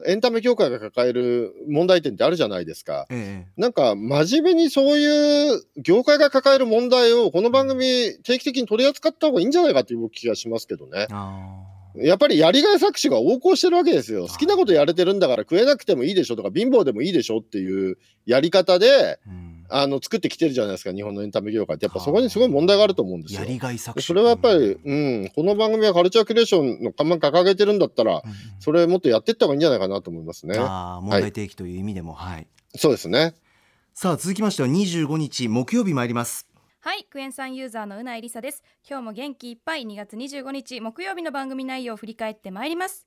[0.04, 3.06] エンタメ業界が抱える問題点ってあるじゃないですか。
[3.10, 11.06] ええなんか真面目にそういう業界が抱える問題をこの番組定期的に取り扱った方がいいんじゃないかという気がしますけどね。
[11.10, 11.62] あ
[11.96, 14.26] やっぱりやりがい搾取が横行してるわけですよ。
[14.26, 21.86] 好きなことやれてるんだから食えなくてもいいでしょとか貧乏でもいいでしょっていうやり方でーうんあの作ってきてるじゃないですか日本のエンタメ業界って。
[21.86, 23.40] やっぱそこにすごい問題があると思うんですよ。
[23.40, 23.46] や。
[23.46, 24.94] りがい搾取それはやっぱり、う
[25.26, 28.36] ん、この番組はカルチャーキュレーションの看板掲げてるんだったらうんうん。
[28.60, 30.56] それもっとやっていった方がいいんじゃないかなと思いますね。
[30.58, 32.46] あー問題提起という意味でもはい。
[32.76, 33.34] そうですね。
[33.94, 36.46] さあ続きましては25日木曜日参ります。
[36.80, 38.62] はいクエン酸ユーザーのうないりさです。
[38.88, 43.06] 今日も元気いっぱい2月25日木曜日の番組内容を振り返ってまいります。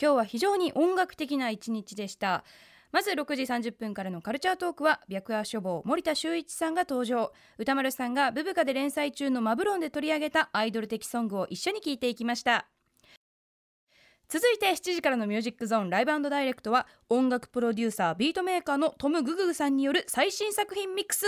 [0.00, 2.44] 今日は非常に音楽的な一日でした
[2.92, 7.32] まず6時30分からのカルチャートークは白夜書房森田修一さんが登場。
[7.56, 12.66] 歌丸さんがブブカで連載中のマブロンで取り上げたアイドル的ソングを一緒に聞いていきました。
[14.28, 21.26] 続いて7時からのミュージックゾーン Live Direct は音楽プロデューサービートメーカーのトム・グググさんによる最新作品ミックス。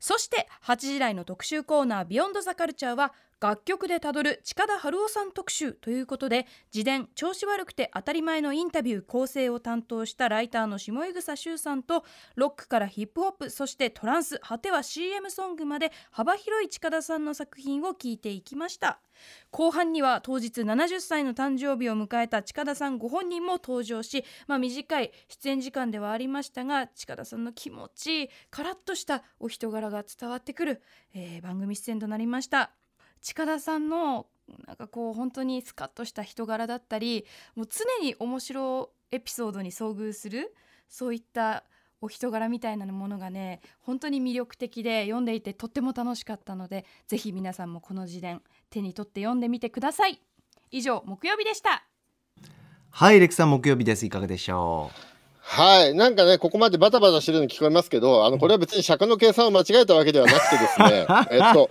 [0.00, 12.04] そして8時台の特集コーナー「Beyond the Culture は楽曲でたどる近田春夫さん特集ということで自伝「調子悪くて当たり前」のインタビュー構成を担当したライターの下井草秀さんと
[12.36, 19.00] ロックからヒップホップそしてトランス果ては CM ソングまで幅広い近田さんの作品を聞いていきました。
[19.50, 30.82] 後半には当日70歳の誕生日を迎えた近田さんご本人も登場し、まあ、短い出演時間ではありましたが近田さんの気持ちカラッとしたお人柄が伝わってくる、
[31.14, 32.83] えー番組出演となりました。
[33.24, 34.26] 近田さんの
[34.66, 37.24] なんかこう本当にスカッとした人柄だったり
[37.56, 40.54] もう常に面白いエピソードに遭遇する
[40.88, 41.64] そういった
[42.02, 50.20] お人柄みたいなものがね本当に魅力的で読んでいてとっても楽しかったのでぜひ皆さんもこの自伝手に取って読んでみてください。
[50.70, 51.86] 以上木曜日でした。
[52.90, 54.04] はいレクさん木曜日です。
[54.04, 55.13] いかがでしょう？
[55.46, 55.94] はい。
[55.94, 61.68] なんかね、ここまでバタバタしてるの聞こえますけど、あの、これは別に尺の計算を間違えたわけではなくてですね、 えっと、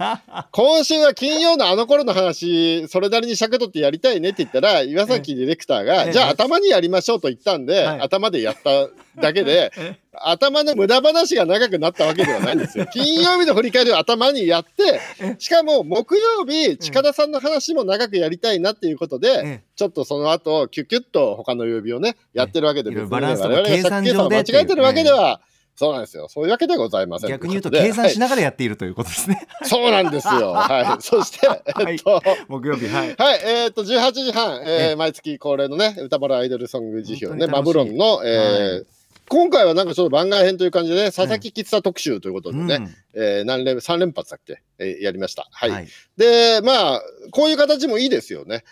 [0.51, 8.01] 今週は金曜のあの頃の話、それなりに尺取ってやりたいねって言ったら、岩崎ディレクターえが、えじゃあ頭にやりましょうと言ったんで、はい。
[8.01, 9.71] 頭でやっただけで、
[10.15, 12.85] 頭の無駄話が長くなったわけではないんですよ。
[12.93, 14.99] 金曜日の振り返りを頭にやって、
[15.39, 25.41] しかも木曜日、近田さんの話も長くやりたいなっていうことで、ええちょっとその後、キュキュッと他の曜日をね、やってるわけで、別にねバランスとか我々が計算上で間違えてるわけでは、
[25.75, 26.27] そうなんですよ。
[26.29, 27.29] そういうわけではございません。
[27.29, 29.47] 逆に言うと計算しながらやっているということですね。
[29.47, 30.51] は いそうなんですよ。
[30.51, 31.01] はい。
[31.01, 31.47] そして、
[31.87, 33.15] えっと、木曜日はい。
[33.15, 38.85] はい、えっ、と、18時半、えーええ毎月恒例のね、歌丸アイドルソング辞表ね、マブロンの、えーはい
[39.29, 45.47] 今回はなんかちょっと番外編という感じでね、佐々木吉田特集ということでね、うんえー何連、3連発だっけ、えーやりました。
[45.51, 45.69] はい。
[45.71, 45.87] はい。
[46.17, 47.01] で、まあ、
[47.31, 48.63] こういう形もいいですよね。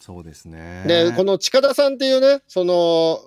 [0.00, 0.84] そうですね。
[0.86, 3.20] で、この近田さんっていうね、その、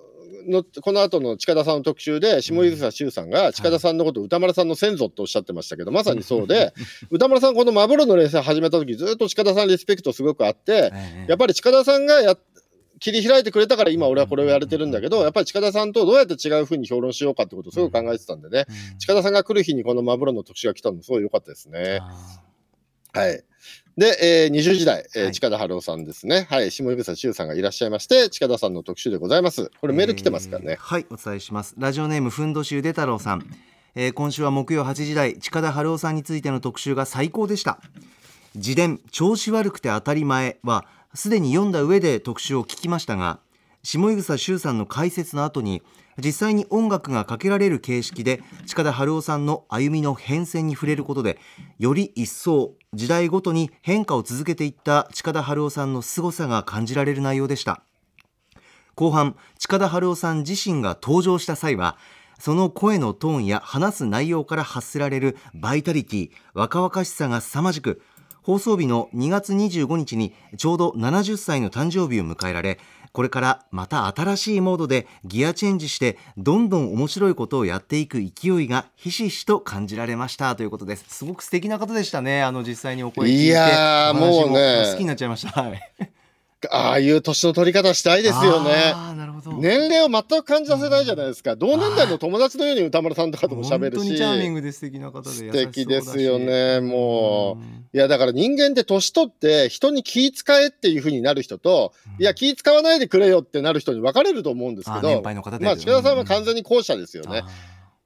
[0.48, 6.72] のこの後の近田さんの特集で下井草修さんが近田さんのことを歌丸さんの先祖とおっしゃってましたけど、 まさにそうで
[7.10, 12.36] 歌丸さんこのマブロの連載始めた時ずっと近田さんリスペクトすごくあってええやっぱり近田さんがや
[13.00, 21.98] 切り開いてくれたから今俺はこれをやれてるんだけどやっぱり近田さんとどうやって違う風に評論しようかってことをすごく考えてたんでねうん近田さんが来る日にこのマブロの特集が来たのもすごい良かったですね。
[22.00, 22.42] あ
[23.12, 23.42] はい。
[23.96, 26.46] で、えー、20時代、えーはい近田春夫さんですね。
[26.48, 26.70] はい。
[26.70, 29.70] 下井草修さんがいらっしゃいまして、近田さんの特集でございます。
[29.80, 30.72] これメール来てますからね。
[30.72, 33.44] えーはいお伝えしますラジオネームふんどしゅうで太郎さん、
[33.94, 37.80] えー今週は木曜8時台近田春夫さんについての特集が最高でした
[38.54, 43.40] 自伝調子悪くて当たり前はすでに読んだ上で特集を聞きましたが
[43.82, 45.82] 下井草修さんの解説の後に
[46.18, 51.38] 実際に音楽がかけられる形式で近田春夫さんの歩みの変遷に触れることで
[51.78, 57.82] より一層時代ごとに変化を続けていった近田春夫さんの凄さが感じられる内容でした。
[58.96, 61.96] 後半近田春夫さん自身が登場した際は
[62.38, 68.02] その声のトーンや話す内容から発せられるバイタリティ若々しさが凄まじく
[68.42, 72.78] 放送日の2月25日にちょうど70歳の誕生日を迎えられ
[73.12, 80.54] これからまた新しいモードでギアチェンジしてどんどん面白いことをやっていく勢いがひしひしと感じられました。
[80.54, 81.04] ということです。
[81.08, 82.42] すごく素敵な方でしたね。
[82.42, 84.84] あの実際にお声聞いていやもうね。
[84.92, 85.60] 好きになっちゃいました。
[85.60, 85.80] はい
[86.70, 88.94] ああいう年の取り方したいですよね。
[89.58, 91.56] 年齢を全く感じさせないじゃないですか。
[91.56, 93.96] 同年代の友達のように歌丸さんとかとも喋るし。
[93.96, 96.80] 本当にチャーミングで素敵な方で素敵ですよね。
[96.80, 97.62] もう。
[97.62, 105.30] うんいやだから人間って年取って人に気使えっていう風になる人と、いや気使わないでくれよってなる人に分かれると思うんですけあどま
[105.72, 107.42] あ近田さんは完全に後者ですよね。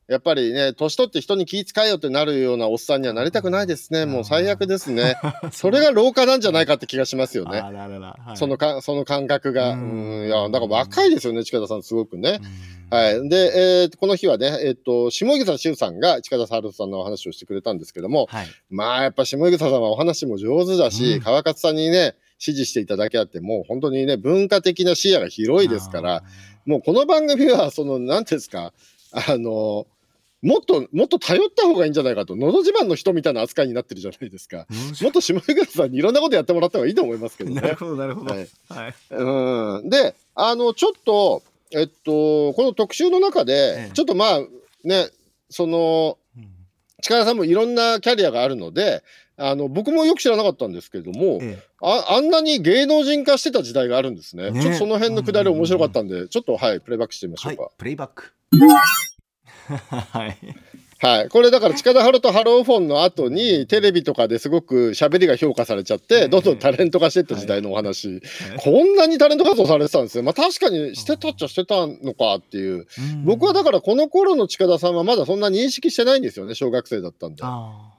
[0.06, 4.04] やっぱりね年取って人に気使えよってなるようなおっさんにはなりたくないですね。
[4.04, 5.16] もう最悪ですね。
[5.52, 7.58] それが老化なんじゃないかって気がしますよね。
[7.58, 8.36] あらららはい。
[8.36, 9.70] そのかその感覚が。
[9.70, 10.24] ううん。
[10.24, 12.40] んいやだから若いですよね近田さんすごくね。
[12.90, 12.96] うん。
[12.98, 13.28] はい。
[13.28, 13.36] で、
[13.82, 18.46] えーこの日はね、えっ、と、下草修さんが近田春さんのお話をしてくれたんですけども、はい。
[18.68, 21.20] まあ、やっぱ下草さんはお話も上手だし、うん。
[21.20, 26.22] 川勝さんにね、指示していただけあって、もう本当にね、文化的な視野が広いですから、
[26.66, 28.72] もうこの番組は、その、なんですか、
[29.12, 29.86] あの、
[30.44, 34.66] もっと、もっと頼った方がいいんじゃないかと、のど自慢の人みたいな扱いになってるじゃないですか。
[35.02, 37.62] もっと下草さんにいろんなことやってもらった方がいいと思いますけどね。
[37.62, 37.76] なる。
[37.76, 38.34] ほどなるほど。
[38.34, 38.48] はい。
[38.68, 38.94] はい。
[39.10, 41.42] うん、であのちょっと
[41.72, 43.52] えっとこの特集の中えで
[43.88, 44.40] えちょっとまあ
[44.84, 45.08] ね
[45.48, 46.48] そのうん
[47.00, 49.02] 力さんもいろんなキャリアがあるので
[49.36, 51.62] あの僕もよく知らなかったんですけれども、ええ。
[51.82, 54.50] ああんなに芸能人化してた時代があるんですね。
[54.50, 58.32] ねちょっとその辺のくだり面白かったんで、ちょっとはいプレイバックしてみましょはいうか、プレイバック
[59.66, 60.36] はい。
[61.00, 68.22] はい、これだから近田春とハローフォンの後にテレビとかですごく喋りが評価されちゃってどんどんタレント化していった時代のお話、
[68.58, 72.86] こんなにタレント活動されてたんですよまあ確かにしてたっちゃしてたのかっていう。
[73.24, 77.42] 僕はだからこの頃の近田さんはまだそんな認識してないんですよね小学生だったんで。
[77.44, 77.93] あ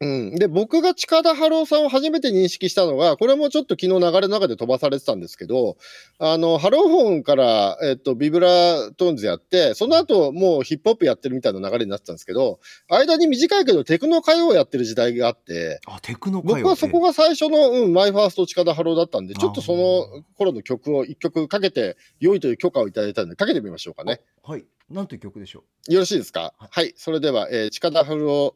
[0.00, 5.76] うん、で僕が近田春夫さんを初めて認識したのがこれもちょっと昨日流れの中で飛ばされてたんですけど
[6.18, 24.20] あのハルヲフォンから、えっと、ビブラトーンズやってその後もうヒップホップやってるみたいな流れになってたんですけど間に短いけどテクノ歌謡をやってる時代があってーあテクノ僕はそこが最初の、うん、 my first 近田春夫だったんでちょっとその頃の曲を一曲かけて良いという許可をいただいたんでかけてみましょうかね。
[24.44, 26.54] はいなんという曲でしょよろしいですか？
[26.58, 28.54] はい、それでは、えー、近田春夫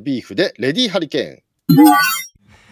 [0.00, 1.86] BEEF でレディーハリケーン。
[1.86, 1.88] う、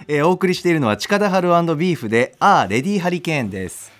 [0.09, 3.90] えーお送りしているのは近田春ビーフであーレディーハリケーンです。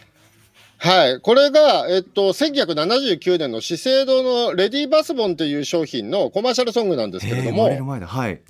[0.83, 8.07] はい、これが、えっと、1979年の資生堂のレディバスボンという商品のコマーシャルソングなんですけれども、前だ。
[8.07, 8.41] はい。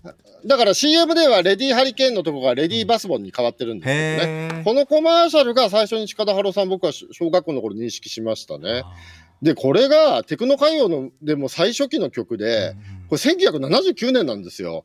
[0.46, 4.00] だから CM ではレディハリケーンのとこがレディバスボンに変わってるんですよね。
[4.00, 4.64] へー。
[4.64, 8.84] このコマーシャルが最初に近田春夫さん僕は小学校の頃認識しましたね。
[9.42, 12.74] で、これがテクノ歌謡のでも最初期の曲で、
[13.08, 14.84] これ1979年なんですよ。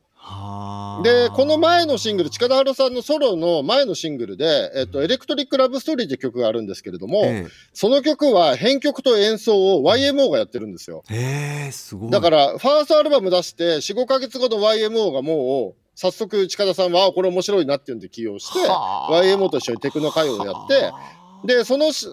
[1.04, 11.04] で、この前のシングル、近田春さんのソロの前のシングルで、えっと、エレクトリック・ラブ・ストーリーという曲があるんですけれども、えその曲は編曲と演奏を YMO がやってるんですよ。
[11.10, 12.10] えへーすごい。
[12.10, 19.22] だから、ファーストアルバム出して、4、5ヶ月後の YMO がもう、早速近田さんは、あこれ面白いなっていうんで起用して、はあ。
[19.22, 20.92] YMO と一緒にテクノ歌謡をやって、
[21.46, 22.08] で、そのし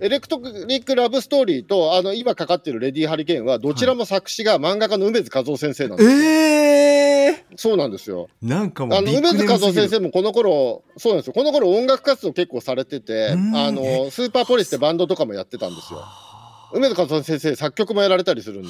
[0.00, 6.16] エレクトリック・ラブ・ストーリーと、あの、今かかってるレディー・ハリケーンは、どちらも作詞が漫画家の梅津和夫先生なんですよ。
[6.16, 6.24] え
[7.30, 8.28] えそうなんですよ。
[8.40, 11.32] なんかもうあの梅津和夫先生もこの頃そうなんですよ。
[11.32, 13.56] この頃音楽活動結構されててうん。
[13.56, 16.04] あのスーパーポリスってバンドとかもやってたんですよ。
[16.72, 18.68] 梅津和夫先生作曲もやられたりするんで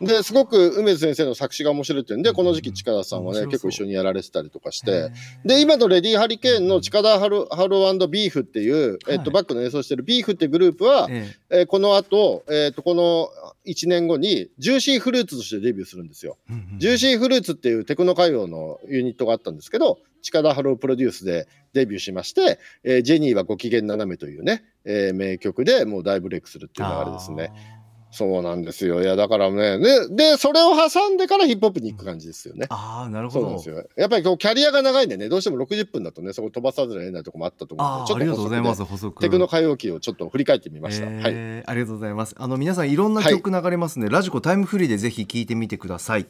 [0.00, 5.10] ですごく梅津先生の作詞が面白いっていうんでこの時期近田さんはね結構一緒にやられてたりとかして。
[5.44, 9.30] で今のレディー・ハリケーンの近田ハロハロービーフっていう、えっと、はい。
[9.30, 11.60] バックの演奏してるビーフっていうグループは、ええ。
[11.62, 13.28] ーこの後、えっとこの
[13.66, 16.38] 1年後にジューシーフルーツとしてデビューするんですよ。
[16.78, 27.52] ジューシーフルーツっていうテクノ歌謡のユニットがあったんですけど、近田春夫プロデュースでデビューしまして、えージェニーはご機嫌斜めというね、えー名曲でもう大ブレイクするっていう流れですね。
[28.16, 29.02] そうなんですよ。
[29.02, 32.66] いや、だからね、で、で、それを挟んでからヒップホップに行く感じですよね。
[32.70, 33.88] あーなるほどそうなんですよ。
[33.96, 41.06] やっぱりこうキャリアが長いんでね、どうしても60分だとね、そこ飛ばさざるを得ないとこもあったと思うので、ちょっあーありがとうございます補足テクノ歌謡期をちょっと振り返ってみました。
[41.06, 41.14] はい。
[41.26, 46.26] えーありがとうございますあの皆さんいろんな曲流れますので、ラジコタイムフリーでぜひ聞いてみてください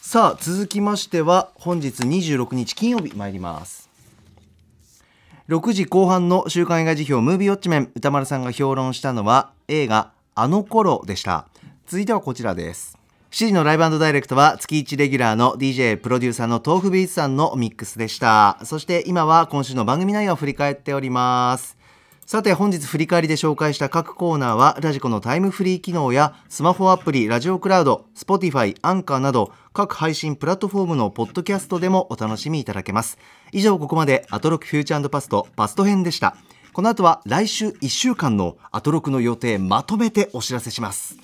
[0.00, 3.88] さあ続きましては本日26日金曜日参ります
[5.48, 11.46] 6時後半の週刊映画辞表ムービーウォッチメン歌丸さんが評論したのは映画あの頃でした。
[11.86, 12.98] 続いてはこちらです。
[13.32, 18.58] 7時のライブダイレクトは月1レギュラーの DJ プロデューサーの豆腐ビーツさんのミックスでした。
[18.64, 21.78] そして今は今週の番組内容を振り返っております。
[22.26, 33.18] さて本日振り返りで紹介した各コーナーはラジコのタイムフリー機能やスマホアプリラジオクラウド Spotify アンカーなど各配信プラットフォームのポッドキャストでもお楽しみいただけます。
[33.50, 36.36] 以上ここまでアトロクフューチャーパストパスト編でした。
[36.72, 41.18] この後は来週1週間のアトロクの予定まとめてお知らせします.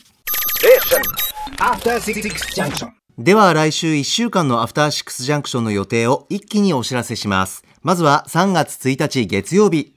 [3.16, 7.64] では来週1週間のアフターシックスジャンクションの予定を一気にお知らせします。
[7.82, 9.94] まずは3月1日月曜日。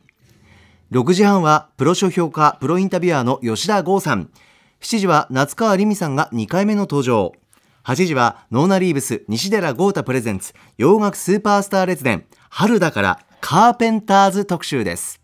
[0.93, 4.29] 6時半はプロ書評家プロインタビュアーの吉田剛さん。
[4.79, 7.33] 7時は夏川りみさんが2回目の登場。
[7.83, 12.25] 8時はノーナリーブス西寺豪太プレゼンツ洋楽スーパースター列伝。
[12.49, 15.20] 春だからカーペンターズ特集です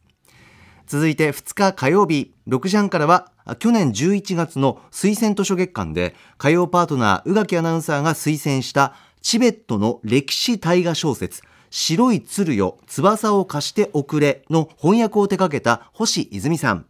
[0.88, 3.29] 続いて2日火曜日6時半からは
[3.59, 16.85] 去年11月の推薦図書月間で火曜パートナー宇垣アナウンサーが推薦したチベットの歴史大河小説白い鶴よ翼を貸しておくれの翻訳を手掛けた星泉さん。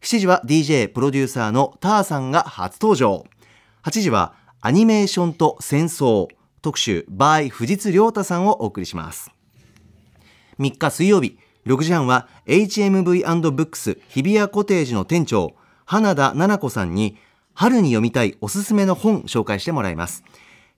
[0.00, 3.26] 7時は DJ プロデューサーのターさんが初登場。
[3.82, 6.28] 8時はアニメーションと戦争
[6.62, 9.30] 特集 by 藤津亮太さんをお送りします。
[10.58, 11.38] 3日水曜日
[11.68, 15.52] 6時半は HMV&BOOKS 日比谷コテージの店長
[15.84, 17.18] 花田奈々子さんに
[17.52, 20.24] 春に読みたいおすすめの本紹介してもらいます。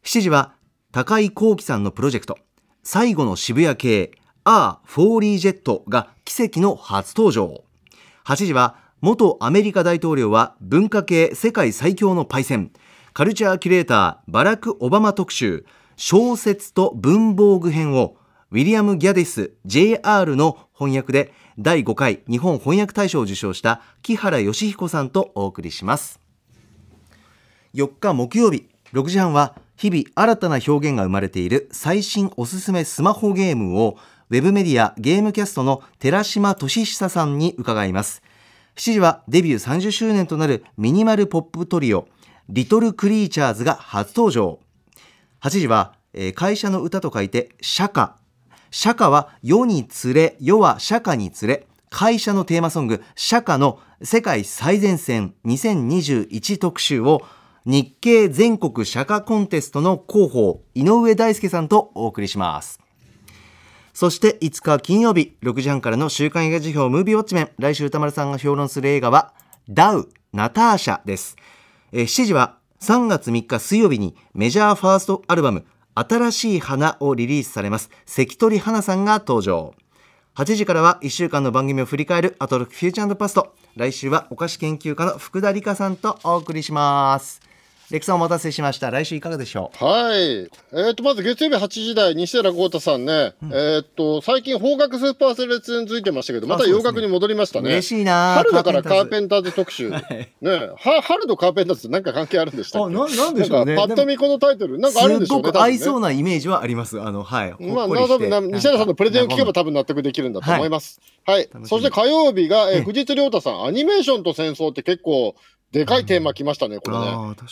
[0.03, 0.53] 7時は
[0.91, 2.38] 高井幸喜さんのプロジェクト。
[2.82, 4.11] 最後の渋谷系
[4.43, 7.62] アー・フォーリージェットが奇跡の初登場。
[8.24, 12.72] 8時は元アメリカ大統領は文化系世界最強のパイセン。
[13.12, 15.64] カルチャーキュレーターバラク・オバマ特集。
[15.95, 18.16] 小説と文房具編を
[18.53, 26.20] ウィリアム・ギャディス JR の翻訳で第5回日本翻訳大賞を受賞した木原義彦さんとお送りします。
[27.74, 33.99] 4日木曜日6時半は日々新たな表現が生まれている最新おすすめスマホゲームを
[34.31, 38.22] ウェブメディアゲームキャストの寺島俊久さんに伺います。
[38.76, 42.09] 7時はデビュー30周年となるミニマルポップトリオ
[42.49, 44.61] リトルクリーチャーズが初登場。
[45.43, 48.16] 8時は、え会社の歌と書いて社歌
[48.70, 57.22] 社歌は世に連れ世は社歌に連れ会社のテーマソング社歌の世界最前線2021特集を
[57.66, 62.80] 日経全国社歌コンテストの広報井上大輔さんとお送りします。
[63.92, 69.34] そして5日金曜日6時半からの週刊映画辞表ムービーウォッチメン来週歌丸さんが評論する映画は
[69.68, 71.36] ダウナターシャです。
[71.92, 75.66] え7時は3月3日水曜日にメジャーファーストアルバム
[76.09, 77.90] 新しい花をリリースされます。
[78.07, 79.74] 関取花さんが登場。
[80.34, 83.55] 8時からは1週間の番組を振り返るアトロックフューチャーパスト。
[83.76, 87.49] 来週はお菓子研究家の福田理香さんとお送りします。
[87.93, 90.49] レクさんお待たせしました来週いかがでしょはい。
[90.72, 97.70] えっ、と、まず月曜日8時台、西寺豪太さんね、えっ、と、最近邦楽スーパーセレツについてましたけど、また洋楽に戻りましたう、ね。
[97.70, 99.91] 嬉しいな春だからカーンペンターズ特集。
[99.91, 102.95] ターズねは春とカーペンターズって何か関係あるんでしたっけ？
[102.95, 105.45] あななんでしょうねパッと見このタイトル、なんかあるんでしょうね。
[105.47, 106.09] すっごく合いそうな。
[106.09, 111.01] なイメージはありますあのはいまあ、ほっこりして多分な西寺さんのプレゼンを聞けば多分納得できるんだと思います。
[111.26, 111.49] はい。
[111.53, 115.34] 楽しみそして火曜日が、えええー藤津亮太さん、アニメーションと戦争って結構
[115.72, 117.04] でかいテーマ来ましたね、これね。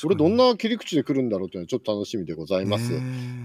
[0.02, 2.92] これどんな切り口で来るんだろうというのはちょっと楽しみでございます。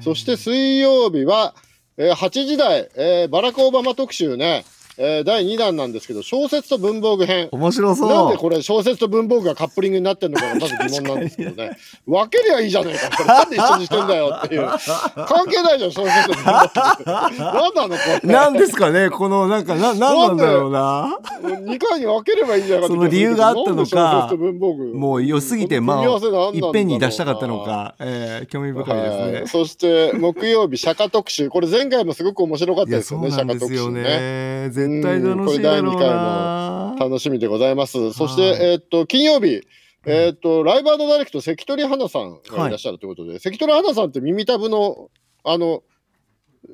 [0.02, 1.54] そして水曜日は、
[1.98, 4.66] えー8時台、えーバラク・オバマ特集ね、
[4.98, 7.50] えー第2弾なんですけど、小説と文房具編。
[7.52, 11.78] 面白そうなんでこれ小説と文房具がカップリングになってるのかがまず疑問なんですけどね。
[12.06, 13.18] 分けりゃいいじゃねえか。
[13.18, 14.68] これなんで一緒にしてんだよっていう。
[15.28, 16.52] 関係ないじゃん、小説と文房
[16.98, 17.06] 具。
[17.06, 18.34] なんなのこれ。
[18.34, 19.10] なんですかね？
[19.10, 24.84] このなんかななんなんだろうな2回に分ければいいんじゃないかその理由があったのかなんで小説と文房具？
[24.94, 29.34] もう良すぎてまあいっぺんに出したかったのか、えー、興味深いですね。
[29.34, 36.96] はい、そして木曜日釈迦特集これ前回もすごく面白かったですよね釈迦特集ね絶対楽しいだろうな。
[37.00, 38.14] 楽しみでございます。
[38.14, 38.72] そして、はい。
[38.72, 39.62] えーっと金曜日。
[40.06, 45.10] えーっとライブダイレクト関取花さんがいらっしゃるということで、関取花さんって耳たぶの
[45.46, 45.84] あの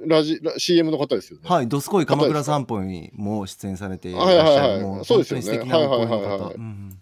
[0.05, 1.47] ラジラ CM の方ですよね。
[1.47, 5.71] はい、どすこい鎌倉散歩にも出演されていらっはいしゃる、はいはいそうですよね。
[5.71, 6.39] はいはいはいはい。
[6.39, 6.53] 方。
[6.55, 6.99] うん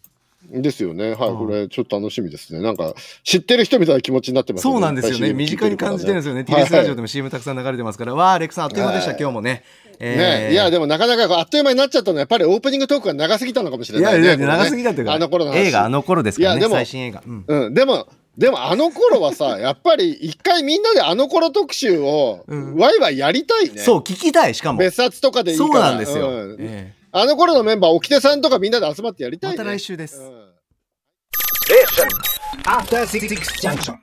[0.49, 1.11] ですよね。
[1.11, 2.61] はい、はいこれちょっと楽しみですね。
[2.61, 2.93] なんか
[3.23, 5.33] 知ってる人みたいな気持ちになってますそうなんですよね。
[5.33, 6.41] 身近に感じてるんですよね。
[6.41, 9.19] TBS ラジオでも CM たくさん流れてますから、わあ、レックさんあっという間でした、はい。
[9.19, 9.63] 今日もね。
[9.99, 14.37] えね、ーいやでもなかなかあっという間になっちゃったのはやっぱりオープニングトークが長すぎたのかもしれいやいや、ないね。
[14.37, 17.23] これね長すぎだっていうか、あの頃の話映画あの頃ですからね、いやでも最新映画。
[17.25, 23.81] うんうん、でもでもあの頃はさ やっぱり一回みんなであの頃特集をうんワイワイやりたいね。
[23.81, 24.79] そう、聞きたい、しかも。
[24.79, 26.29] 別冊とかでいいからそうなんですよ。
[26.29, 29.55] うんえあの頃のメンバー沖手さんとかみんなで集まってやりたいね。
[29.55, 30.21] えまた来週です。
[30.21, 30.47] うん
[33.61, 33.95] Junction.